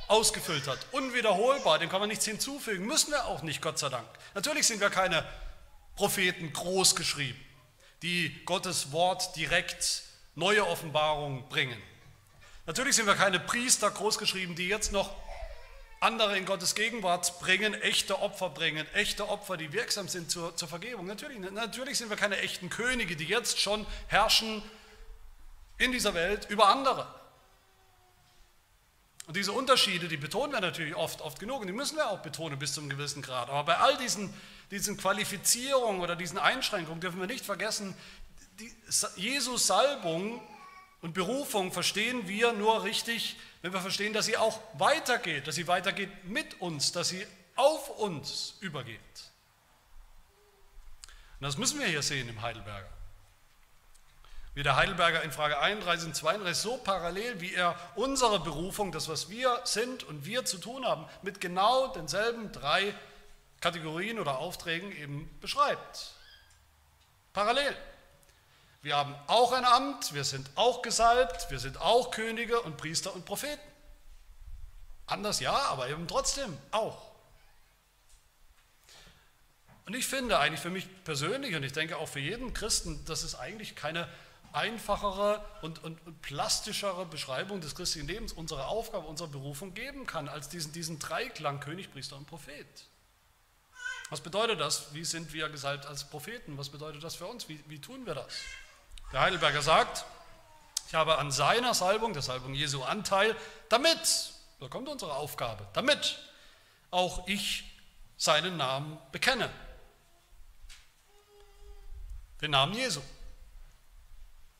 [0.09, 4.09] ausgefüllt hat, unwiederholbar, dem kann man nichts hinzufügen, müssen wir auch nicht, Gott sei Dank.
[4.33, 5.25] Natürlich sind wir keine
[5.95, 7.46] Propheten groß geschrieben,
[8.01, 10.03] die Gottes Wort direkt
[10.35, 11.81] neue Offenbarungen bringen.
[12.65, 15.15] Natürlich sind wir keine Priester großgeschrieben, die jetzt noch
[15.99, 20.67] andere in Gottes Gegenwart bringen, echte Opfer bringen, echte Opfer, die wirksam sind zur, zur
[20.67, 21.07] Vergebung.
[21.07, 24.61] Natürlich, natürlich sind wir keine echten Könige, die jetzt schon herrschen
[25.77, 27.07] in dieser Welt über andere.
[29.27, 32.19] Und diese Unterschiede, die betonen wir natürlich oft, oft genug und die müssen wir auch
[32.19, 33.49] betonen bis zu einem gewissen Grad.
[33.49, 34.33] Aber bei all diesen,
[34.71, 37.95] diesen Qualifizierungen oder diesen Einschränkungen dürfen wir nicht vergessen,
[38.59, 38.73] die
[39.15, 40.41] Jesus Salbung
[41.01, 45.67] und Berufung verstehen wir nur richtig, wenn wir verstehen, dass sie auch weitergeht, dass sie
[45.67, 47.25] weitergeht mit uns, dass sie
[47.55, 48.99] auf uns übergeht.
[51.39, 52.89] Und das müssen wir hier sehen im Heidelberger.
[54.55, 59.07] Wie der Heidelberger in Frage 31 und 32 so parallel, wie er unsere Berufung, das
[59.07, 62.95] was wir sind und wir zu tun haben, mit genau denselben drei
[63.59, 66.13] Kategorien oder Aufträgen eben beschreibt.
[67.33, 67.75] Parallel.
[68.81, 73.13] Wir haben auch ein Amt, wir sind auch gesalbt, wir sind auch Könige und Priester
[73.13, 73.61] und Propheten.
[75.07, 77.07] Anders ja, aber eben trotzdem auch.
[79.85, 83.23] Und ich finde eigentlich für mich persönlich und ich denke auch für jeden Christen, dass
[83.23, 84.07] es eigentlich keine
[84.51, 90.27] einfachere und, und, und, plastischere Beschreibung des christlichen Lebens, unserer Aufgabe, unserer Berufung geben kann,
[90.27, 92.67] als diesen, diesen Dreiklang König, Priester und Prophet.
[94.09, 94.93] Was bedeutet das?
[94.93, 96.57] Wie sind wir gesalbt als Propheten?
[96.57, 97.49] Was bedeutet das für uns?
[97.49, 98.33] Wie, wie tun wir das?
[99.11, 100.05] Der Heidelberger sagt,
[100.87, 103.35] ich habe an seiner Salbung, der Salbung Jesu, Anteil,
[103.67, 106.17] damit, da kommt unsere Aufgabe, damit
[106.91, 107.65] auch ich
[108.17, 109.49] seinen Namen bekenne.
[112.41, 113.01] Den Namen Jesu.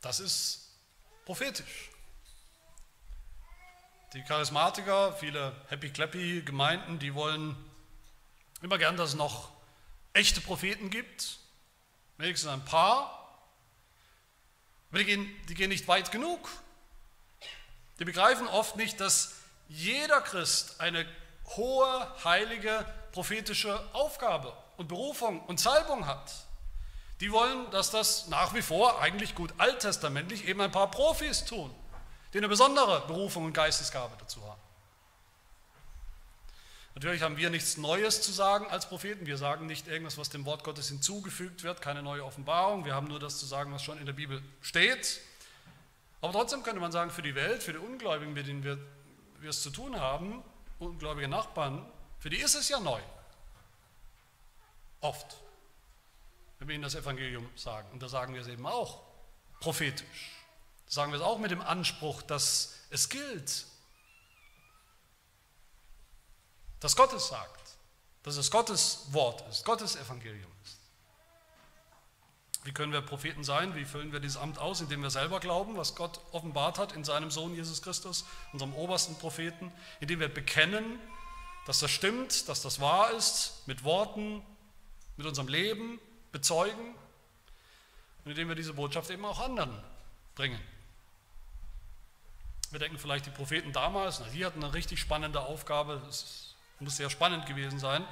[0.01, 0.71] Das ist
[1.25, 1.89] prophetisch.
[4.13, 7.55] Die Charismatiker, viele Happy-Clappy Gemeinden, die wollen
[8.61, 9.51] immer gern, dass es noch
[10.13, 11.39] echte Propheten gibt,
[12.17, 13.17] wenigstens ein paar,
[14.89, 16.49] aber die gehen, die gehen nicht weit genug.
[17.99, 19.35] Die begreifen oft nicht, dass
[19.67, 21.05] jeder Christ eine
[21.55, 26.31] hohe, heilige, prophetische Aufgabe und Berufung und Salbung hat.
[27.19, 31.73] Die wollen, dass das nach wie vor eigentlich gut alttestamentlich eben ein paar Profis tun,
[32.33, 34.61] die eine besondere Berufung und Geistesgabe dazu haben.
[36.97, 39.27] Natürlich haben wir nichts Neues zu sagen als Propheten.
[39.27, 42.85] Wir sagen nicht irgendwas, was dem Wort Gottes hinzugefügt wird, keine neue Offenbarung.
[42.85, 45.21] Wir haben nur das zu sagen, was schon in der Bibel steht.
[46.21, 48.79] Aber trotzdem könnte man sagen, für die Welt, für die Ungläubigen, mit denen wir,
[49.39, 50.43] wir es zu tun haben,
[50.79, 51.85] ungläubige Nachbarn,
[52.17, 52.99] für die ist es ja neu.
[55.01, 55.37] Oft.
[56.57, 57.87] Wenn wir ihnen das Evangelium sagen.
[57.91, 59.03] Und da sagen wir es eben auch
[59.59, 60.31] prophetisch.
[60.87, 63.67] Da sagen wir es auch mit dem Anspruch, dass es gilt,
[66.79, 67.77] dass Gott es sagt,
[68.23, 70.77] dass es Gottes Wort ist, Gottes Evangelium ist.
[72.63, 73.75] Wie können wir Propheten sein?
[73.75, 77.05] Wie füllen wir dieses Amt aus, indem wir selber glauben, was Gott offenbart hat in
[77.05, 79.71] seinem Sohn Jesus Christus, unserem obersten Propheten,
[80.01, 80.99] indem wir bekennen,
[81.65, 84.43] dass das stimmt, dass das wahr ist, mit Worten,
[85.15, 85.99] mit unserem Leben
[86.33, 86.93] bezeugen
[88.25, 89.81] und indem wir diese Botschaft eben auch anderen
[90.35, 90.59] bringen.
[92.71, 96.46] Wir denken vielleicht, die Propheten damals, na, die hatten eine richtig spannende Aufgabe, das
[96.79, 98.05] Muss sehr spannend gewesen sein.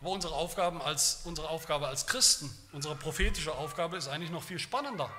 [0.00, 4.58] Aber unsere, Aufgaben als, unsere Aufgabe als Christen, unsere prophetische Aufgabe ist eigentlich noch viel
[4.58, 5.10] spannender.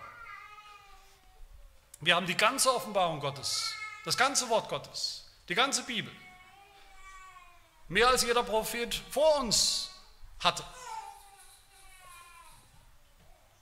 [1.99, 3.73] Wir haben die ganze Offenbarung Gottes,
[4.05, 6.13] das ganze Wort Gottes, die ganze Bibel.
[7.89, 9.89] Mehr als jeder Prophet vor uns
[10.39, 10.63] hatte.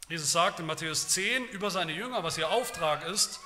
[0.07, 3.39] Jesus sagt in Matthäus 10 über seine Jünger, was ihr Auftrag ist,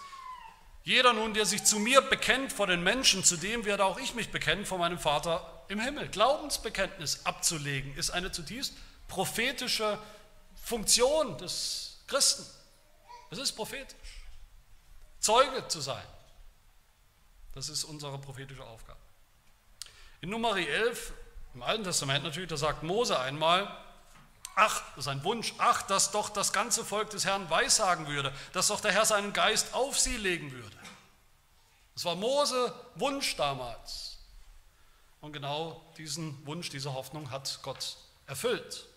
[0.84, 4.15] jeder nun, der sich zu mir bekennt vor den Menschen, zu dem werde auch ich
[4.15, 6.07] mich bekennen vor meinem Vater im Himmel.
[6.09, 8.74] Glaubensbekenntnis abzulegen ist eine zutiefst
[9.07, 9.97] prophetische
[10.63, 12.45] Funktion des Christen.
[13.30, 14.26] Es ist prophetisch.
[15.19, 16.03] Zeuge zu sein.
[17.53, 18.99] Das ist unsere prophetische Aufgabe.
[20.22, 21.13] In Nummer 11,
[21.53, 23.65] im Alten Testament natürlich, da sagt Mose einmal,
[24.55, 28.34] ach, das ist ein Wunsch, ach, dass doch das ganze Volk des Herrn weissagen würde,
[28.53, 30.78] dass doch der Herr seinen Geist auf sie legen würde.
[31.93, 34.11] Das war Mose Wunsch damals.
[35.22, 38.88] Und genau diesen Wunsch, diese Hoffnung hat Gott erfüllt.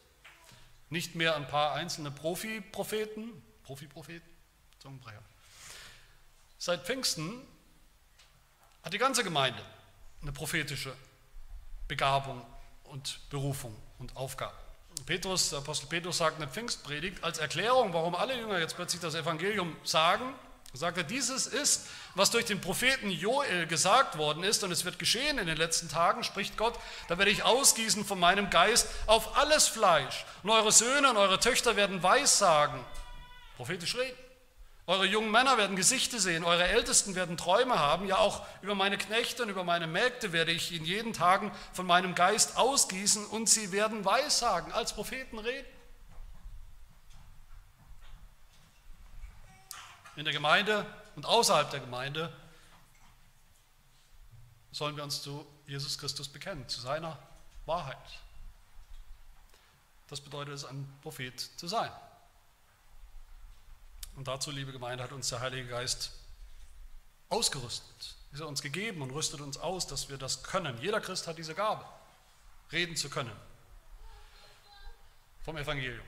[0.88, 3.30] Nicht mehr ein paar einzelne Profi-Propheten,
[3.62, 4.28] Profi-Propheten,
[4.78, 5.22] Zungenbrecher.
[6.58, 7.42] Seit Pfingsten
[8.82, 9.62] hat die ganze Gemeinde
[10.22, 10.94] eine prophetische
[11.88, 12.44] Begabung
[12.84, 14.54] und Berufung und Aufgabe.
[15.06, 19.14] Petrus, der Apostel Petrus sagt eine Pfingstpredigt als Erklärung, warum alle Jünger jetzt plötzlich das
[19.14, 20.34] Evangelium sagen.
[20.74, 24.98] Er sagte, dieses ist, was durch den Propheten Joel gesagt worden ist und es wird
[24.98, 29.38] geschehen in den letzten Tagen, spricht Gott, da werde ich ausgießen von meinem Geist auf
[29.38, 32.84] alles Fleisch und eure Söhne und eure Töchter werden Weissagen,
[33.56, 34.18] prophetisch reden.
[34.88, 38.98] Eure jungen Männer werden Gesichter sehen, eure Ältesten werden Träume haben, ja auch über meine
[38.98, 43.48] Knechte und über meine Mägde werde ich in jeden Tagen von meinem Geist ausgießen und
[43.48, 45.73] sie werden Weissagen, als Propheten reden.
[50.16, 50.86] In der Gemeinde
[51.16, 52.32] und außerhalb der Gemeinde
[54.70, 57.18] sollen wir uns zu Jesus Christus bekennen, zu seiner
[57.66, 57.98] Wahrheit.
[60.08, 61.90] Das bedeutet es, ein Prophet zu sein.
[64.16, 66.12] Und dazu, liebe Gemeinde, hat uns der Heilige Geist
[67.28, 68.14] ausgerüstet.
[68.32, 70.80] Ist er uns gegeben und rüstet uns aus, dass wir das können.
[70.80, 71.84] Jeder Christ hat diese Gabe,
[72.70, 73.32] reden zu können.
[75.44, 76.06] Vom Evangelium,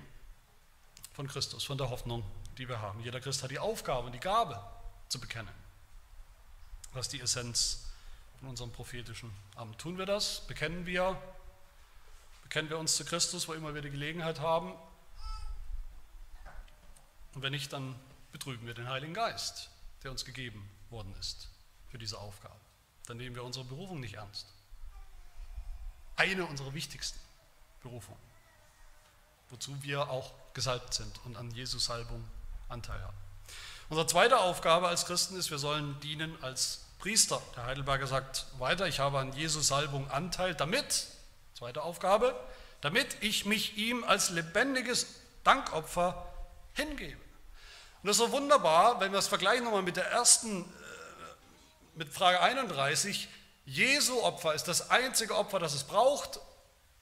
[1.15, 2.25] von Christus, von der Hoffnung,
[2.59, 3.01] die wir haben.
[3.01, 4.63] Jeder Christ hat die Aufgabe und die Gabe
[5.09, 5.49] zu bekennen.
[6.95, 7.87] Das ist die Essenz
[8.41, 9.79] von unserem prophetischen Amt.
[9.79, 10.47] Tun wir das?
[10.47, 11.21] Bekennen wir?
[12.43, 14.73] Bekennen wir uns zu Christus, wo immer wir die Gelegenheit haben?
[17.35, 17.95] Und wenn nicht, dann
[18.33, 19.69] betrügen wir den Heiligen Geist,
[20.03, 21.49] der uns gegeben worden ist
[21.91, 22.57] für diese Aufgabe.
[23.07, 24.47] Dann nehmen wir unsere Berufung nicht ernst.
[26.17, 27.19] Eine unserer wichtigsten
[27.83, 28.21] Berufungen,
[29.51, 32.25] wozu wir auch gesalbt sind und an Jesus Salbung
[32.69, 33.17] Anteil haben.
[33.89, 37.41] Unsere zweite Aufgabe als Christen ist, wir sollen dienen als Priester.
[37.55, 41.07] Der Heidelberger sagt weiter, ich habe an Jesus Salbung Anteil, damit,
[41.55, 42.35] zweite Aufgabe,
[42.81, 45.07] damit ich mich ihm als lebendiges
[45.45, 46.27] Dankopfer
[46.75, 47.21] hingebe.
[48.03, 50.67] Und das ist so wunderbar, wenn wir es vergleichen nochmal mit der ersten, äh,
[51.95, 53.29] mit Frage 31,
[53.65, 56.41] Jesu Opfer ist das einzige Opfer, das es braucht,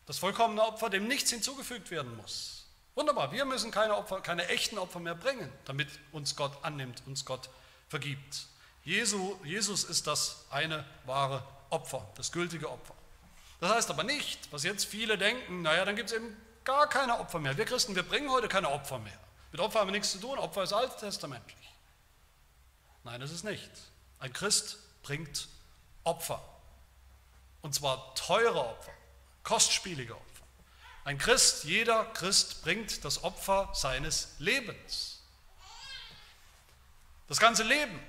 [0.06, 2.63] das vollkommene Opfer, dem nichts hinzugefügt werden muss.
[2.94, 7.24] Wunderbar, wir müssen keine, Opfer, keine echten Opfer mehr bringen, damit uns Gott annimmt, uns
[7.24, 7.50] Gott
[7.88, 8.46] vergibt.
[8.84, 12.94] Jesu, Jesus ist das eine wahre Opfer, das gültige Opfer.
[13.60, 17.18] Das heißt aber nicht, was jetzt viele denken, naja, dann gibt es eben gar keine
[17.18, 17.56] Opfer mehr.
[17.56, 19.18] Wir Christen, wir bringen heute keine Opfer mehr.
[19.52, 20.38] Mit Opfer haben wir nichts zu tun.
[20.38, 21.56] Opfer ist alttestamentlich.
[23.04, 23.70] Nein, das ist nicht.
[24.18, 25.48] Ein Christ bringt
[26.02, 26.42] Opfer.
[27.62, 28.92] Und zwar teure Opfer,
[29.42, 30.33] kostspielige Opfer.
[31.04, 35.22] Ein Christ, jeder Christ bringt das Opfer seines Lebens.
[37.28, 38.00] Das ganze Leben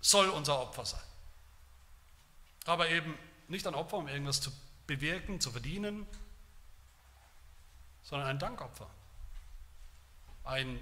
[0.00, 1.00] soll unser Opfer sein.
[2.66, 3.18] Aber eben
[3.48, 4.50] nicht ein Opfer, um irgendwas zu
[4.86, 6.06] bewirken, zu verdienen,
[8.02, 8.88] sondern ein Dankopfer
[10.44, 10.80] ein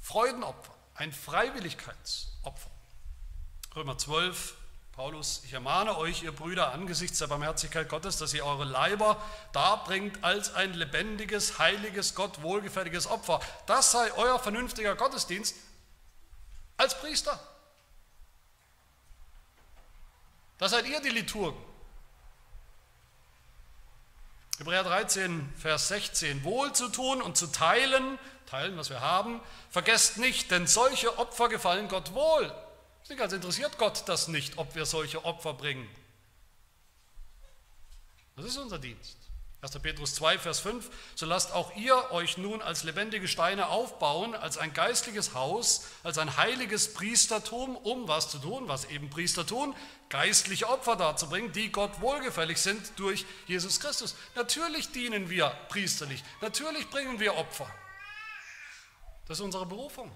[0.00, 2.70] Freudenopfer, ein Freiwilligkeitsopfer.
[3.74, 4.56] Römer 12,
[4.94, 9.20] Paulus, ich ermahne euch, ihr Brüder, angesichts der Barmherzigkeit Gottes, dass ihr eure Leiber
[9.52, 13.40] darbringt als ein lebendiges, heiliges, Gott wohlgefälliges Opfer.
[13.66, 15.56] Das sei euer vernünftiger Gottesdienst
[16.76, 17.40] als Priester.
[20.58, 21.60] Das seid ihr die Liturgen.
[24.58, 28.16] Hebräer 13, Vers 16, wohl zu tun und zu teilen
[28.46, 29.40] teilen, was wir haben.
[29.70, 32.54] Vergesst nicht, denn solche Opfer gefallen Gott wohl.
[33.04, 35.86] Deswegen also interessiert Gott das nicht, ob wir solche Opfer bringen.
[38.34, 39.18] Das ist unser Dienst.
[39.60, 39.78] 1.
[39.78, 44.58] Petrus 2, Vers 5, so lasst auch ihr euch nun als lebendige Steine aufbauen, als
[44.58, 49.74] ein geistliches Haus, als ein heiliges Priestertum, um was zu tun, was eben Priester tun,
[50.08, 54.14] geistliche Opfer darzubringen, die Gott wohlgefällig sind durch Jesus Christus.
[54.34, 57.70] Natürlich dienen wir priesterlich, natürlich bringen wir Opfer.
[59.26, 60.10] Das ist unsere Berufung.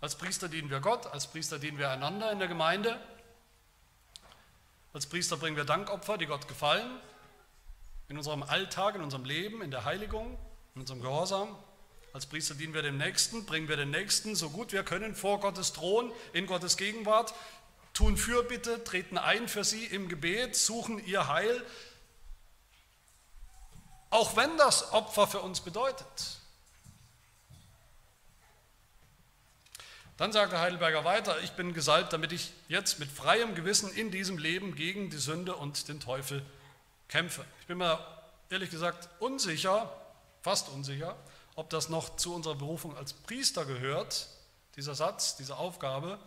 [0.00, 2.98] Als Priester dienen wir Gott, als Priester dienen wir einander in der Gemeinde.
[4.94, 6.98] Als Priester bringen wir Dankopfer, die Gott gefallen,
[8.08, 10.38] in unserem Alltag, in unserem Leben, in der Heiligung,
[10.74, 11.54] in unserem Gehorsam.
[12.14, 15.38] Als Priester dienen wir dem Nächsten, bringen wir den Nächsten so gut wir können vor
[15.38, 17.34] Gottes Thron, in Gottes Gegenwart,
[17.92, 21.62] tun Fürbitte, treten ein für sie im Gebet, suchen ihr Heil,
[24.08, 26.39] auch wenn das Opfer für uns bedeutet.
[30.20, 34.10] Dann sagt der Heidelberger weiter, ich bin gesalbt, damit ich jetzt mit freiem Gewissen in
[34.10, 36.44] diesem Leben gegen die Sünde und den Teufel
[37.08, 37.42] kämpfe.
[37.62, 37.98] Ich bin mir
[38.50, 39.90] ehrlich gesagt unsicher,
[40.42, 41.16] fast unsicher,
[41.54, 44.26] ob das noch zu unserer Berufung als Priester gehört,
[44.76, 46.18] dieser Satz, diese Aufgabe,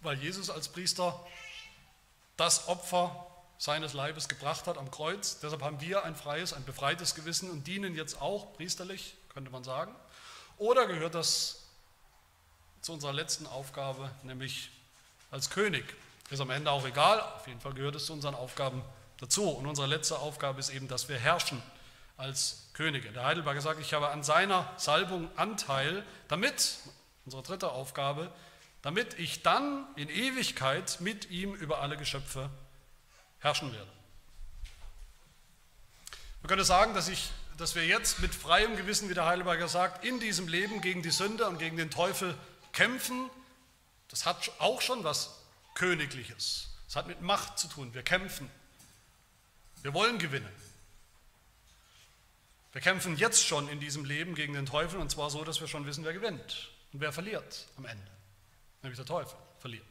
[0.00, 1.20] weil Jesus als Priester
[2.38, 3.26] das Opfer
[3.58, 5.40] seines Leibes gebracht hat am Kreuz.
[5.40, 9.62] Deshalb haben wir ein freies, ein befreites Gewissen und dienen jetzt auch priesterlich, könnte man
[9.62, 9.94] sagen.
[10.56, 11.61] Oder gehört das
[12.82, 14.70] zu unserer letzten Aufgabe, nämlich
[15.30, 15.84] als König.
[16.30, 18.82] Ist am Ende auch egal, auf jeden Fall gehört es zu unseren Aufgaben
[19.18, 19.48] dazu.
[19.48, 21.62] Und unsere letzte Aufgabe ist eben, dass wir herrschen
[22.16, 23.12] als Könige.
[23.12, 26.78] Der Heidelberger sagt, ich habe an seiner Salbung Anteil, damit,
[27.24, 28.32] unsere dritte Aufgabe,
[28.82, 32.50] damit ich dann in Ewigkeit mit ihm über alle Geschöpfe
[33.38, 33.90] herrschen werde.
[36.42, 40.04] Man könnte sagen, dass, ich, dass wir jetzt mit freiem Gewissen, wie der Heidelberger sagt,
[40.04, 42.34] in diesem Leben gegen die Sünde und gegen den Teufel
[42.72, 43.30] Kämpfen,
[44.08, 45.38] das hat auch schon was
[45.74, 46.68] Königliches.
[46.88, 47.94] Es hat mit Macht zu tun.
[47.94, 48.50] Wir kämpfen.
[49.82, 50.52] Wir wollen gewinnen.
[52.72, 55.68] Wir kämpfen jetzt schon in diesem Leben gegen den Teufel und zwar so, dass wir
[55.68, 58.06] schon wissen, wer gewinnt und wer verliert am Ende.
[58.82, 59.84] Nämlich der Teufel verliert.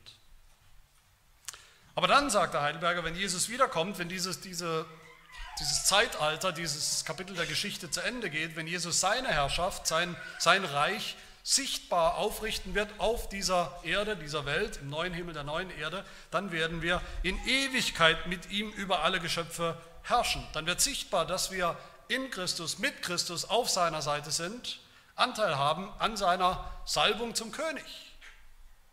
[1.94, 4.86] Aber dann sagt der Heidelberger, wenn Jesus wiederkommt, wenn dieses, diese,
[5.60, 10.66] dieses Zeitalter, dieses Kapitel der Geschichte zu Ende geht, wenn Jesus seine Herrschaft, sein, sein
[10.66, 16.06] Reich sichtbar aufrichten wird auf dieser Erde, dieser Welt, im neuen Himmel der neuen Erde,
[16.30, 20.46] dann werden wir in Ewigkeit mit ihm über alle Geschöpfe herrschen.
[20.54, 21.78] Dann wird sichtbar, dass wir
[22.08, 24.80] in Christus, mit Christus auf seiner Seite sind,
[25.16, 27.86] Anteil haben an seiner Salbung zum König,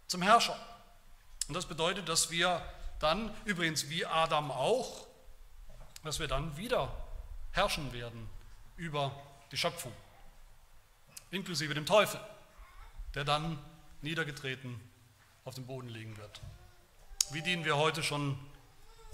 [0.07, 0.59] zum Herrscher.
[1.49, 2.62] Und das bedeutet, dass wir
[2.99, 5.07] dann, übrigens wie Adam auch,
[6.05, 6.92] dass wir dann wieder
[7.53, 8.28] herrschen werden
[8.76, 9.12] über
[9.51, 9.92] die Schöpfung,
[11.30, 12.20] inklusive dem Teufel
[13.18, 13.58] der dann
[14.00, 14.80] niedergetreten
[15.44, 16.40] auf dem Boden liegen wird.
[17.32, 18.38] Wie dienen wir heute schon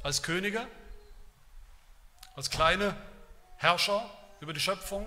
[0.03, 0.69] als Könige,
[2.37, 2.95] als kleine
[3.57, 4.07] Herrscher
[4.41, 5.07] über die Schöpfung?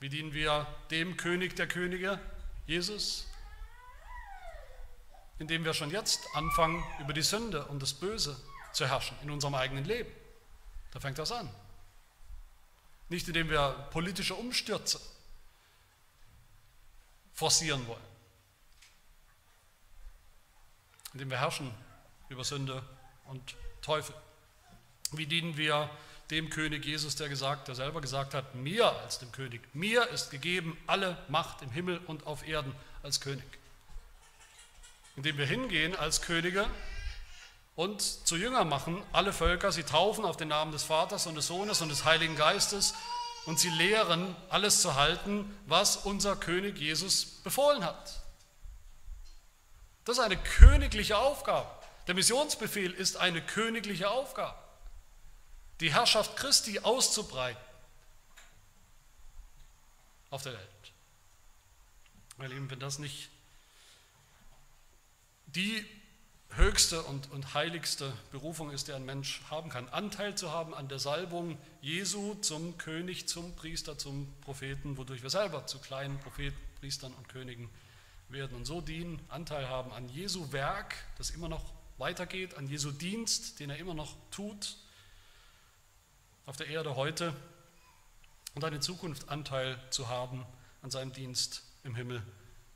[0.00, 2.18] Wie dienen wir dem König der Könige,
[2.66, 3.28] Jesus?
[5.38, 8.36] Indem wir schon jetzt anfangen, über die Sünde und das Böse
[8.72, 10.10] zu herrschen in unserem eigenen Leben.
[10.90, 11.48] Da fängt das an.
[13.08, 15.00] Nicht indem wir politische Umstürze
[17.32, 18.02] forcieren wollen.
[21.12, 21.72] Indem wir herrschen
[22.28, 22.82] über Sünde
[23.26, 24.14] und Teufel.
[25.12, 25.90] Wie dienen wir
[26.30, 30.30] dem König Jesus, der gesagt, der selber gesagt hat, mir als dem König, mir ist
[30.30, 33.44] gegeben alle Macht im Himmel und auf Erden als König.
[35.16, 36.66] Indem wir hingehen als Könige
[37.76, 41.46] und zu Jünger machen alle Völker, sie taufen auf den Namen des Vaters und des
[41.46, 42.94] Sohnes und des Heiligen Geistes
[43.46, 48.20] und sie lehren, alles zu halten, was unser König Jesus befohlen hat.
[50.04, 51.70] Das ist eine königliche Aufgabe.
[52.06, 54.58] Der Missionsbefehl ist eine königliche Aufgabe.
[55.80, 57.62] Die Herrschaft Christi auszubreiten
[60.30, 60.68] auf der Welt.
[62.38, 63.28] Meine Lieben, wenn das nicht
[65.46, 65.86] die
[66.56, 69.88] höchste und, und heiligste Berufung ist, die ein Mensch haben kann.
[69.88, 75.30] Anteil zu haben an der Salbung Jesu zum König, zum Priester, zum Propheten, wodurch wir
[75.30, 77.70] selber zu kleinen Propheten, Priestern und Königen
[78.28, 82.90] werden und so dienen, Anteil haben an Jesu Werk, das immer noch weitergeht, an Jesu
[82.90, 84.76] Dienst, den er immer noch tut
[86.46, 87.34] auf der Erde heute
[88.54, 90.44] und eine Zukunft Anteil zu haben
[90.82, 92.22] an seinem Dienst im Himmel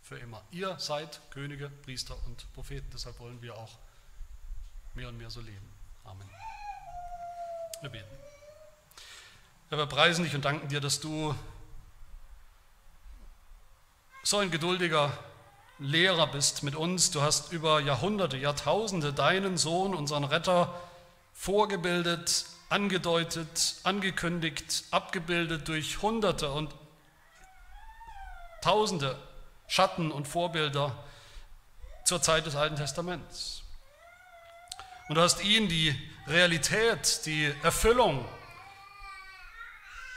[0.07, 0.41] für immer.
[0.53, 3.73] Ihr seid Könige, Priester und Propheten, deshalb wollen wir auch
[4.95, 5.69] mehr und mehr so leben.
[6.05, 6.31] Amen.
[7.81, 8.07] Wir beten.
[9.69, 11.35] Herr, wir preisen dich und danken dir, dass du
[14.23, 15.13] so ein geduldiger
[15.81, 17.11] Lehrer bist mit uns.
[17.11, 20.73] Du hast über Jahrhunderte, Jahrtausende deinen Sohn, unseren Retter,
[21.35, 26.73] vorgebildet, angedeutet, angekündigt, abgebildet durch Hunderte und
[28.61, 29.17] Tausende
[29.69, 30.97] Schatten und Vorbilder
[32.05, 33.63] zur Zeit des Alten Testaments.
[35.09, 35.95] Und du hast ihn, die
[36.27, 38.25] Realität, die Erfüllung,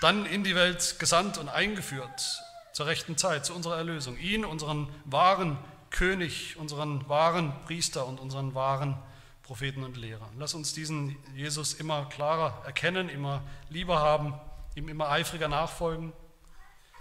[0.01, 2.41] dann in die Welt gesandt und eingeführt
[2.73, 4.17] zur rechten Zeit, zu unserer Erlösung.
[4.17, 5.57] Ihn, unseren wahren
[5.89, 8.97] König, unseren wahren Priester und unseren wahren
[9.43, 10.29] Propheten und Lehrer.
[10.37, 14.39] Lass uns diesen Jesus immer klarer erkennen, immer lieber haben,
[14.75, 16.13] ihm immer eifriger nachfolgen.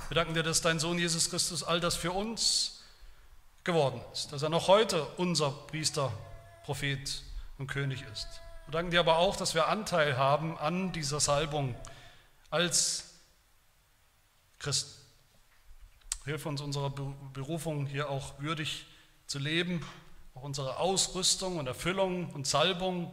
[0.08, 2.84] Wir danken dir, dass dein Sohn Jesus Christus all das für uns
[3.64, 6.12] geworden ist, dass er noch heute unser Priester,
[6.64, 7.22] Prophet
[7.58, 8.26] und König ist.
[8.66, 11.74] Wir danken dir aber auch, dass wir Anteil haben an dieser Salbung
[12.50, 13.04] als
[14.58, 14.90] Christen.
[16.24, 18.86] Hilfe uns unserer Berufung hier auch würdig
[19.26, 19.84] zu leben,
[20.34, 23.12] auch unsere Ausrüstung und Erfüllung und Salbung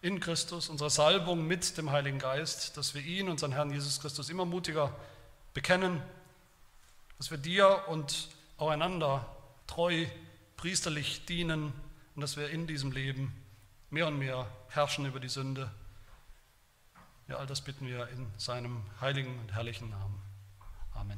[0.00, 4.30] in Christus, unsere Salbung mit dem Heiligen Geist, dass wir ihn, unseren Herrn Jesus Christus,
[4.30, 4.94] immer mutiger
[5.52, 6.02] bekennen,
[7.18, 9.26] dass wir dir und auch einander
[9.66, 10.06] treu,
[10.56, 11.72] priesterlich dienen
[12.14, 13.32] und dass wir in diesem Leben
[13.90, 15.70] mehr und mehr herrschen über die Sünde.
[17.28, 20.25] Ja, all das bitten wir in seinem heiligen und herrlichen Namen.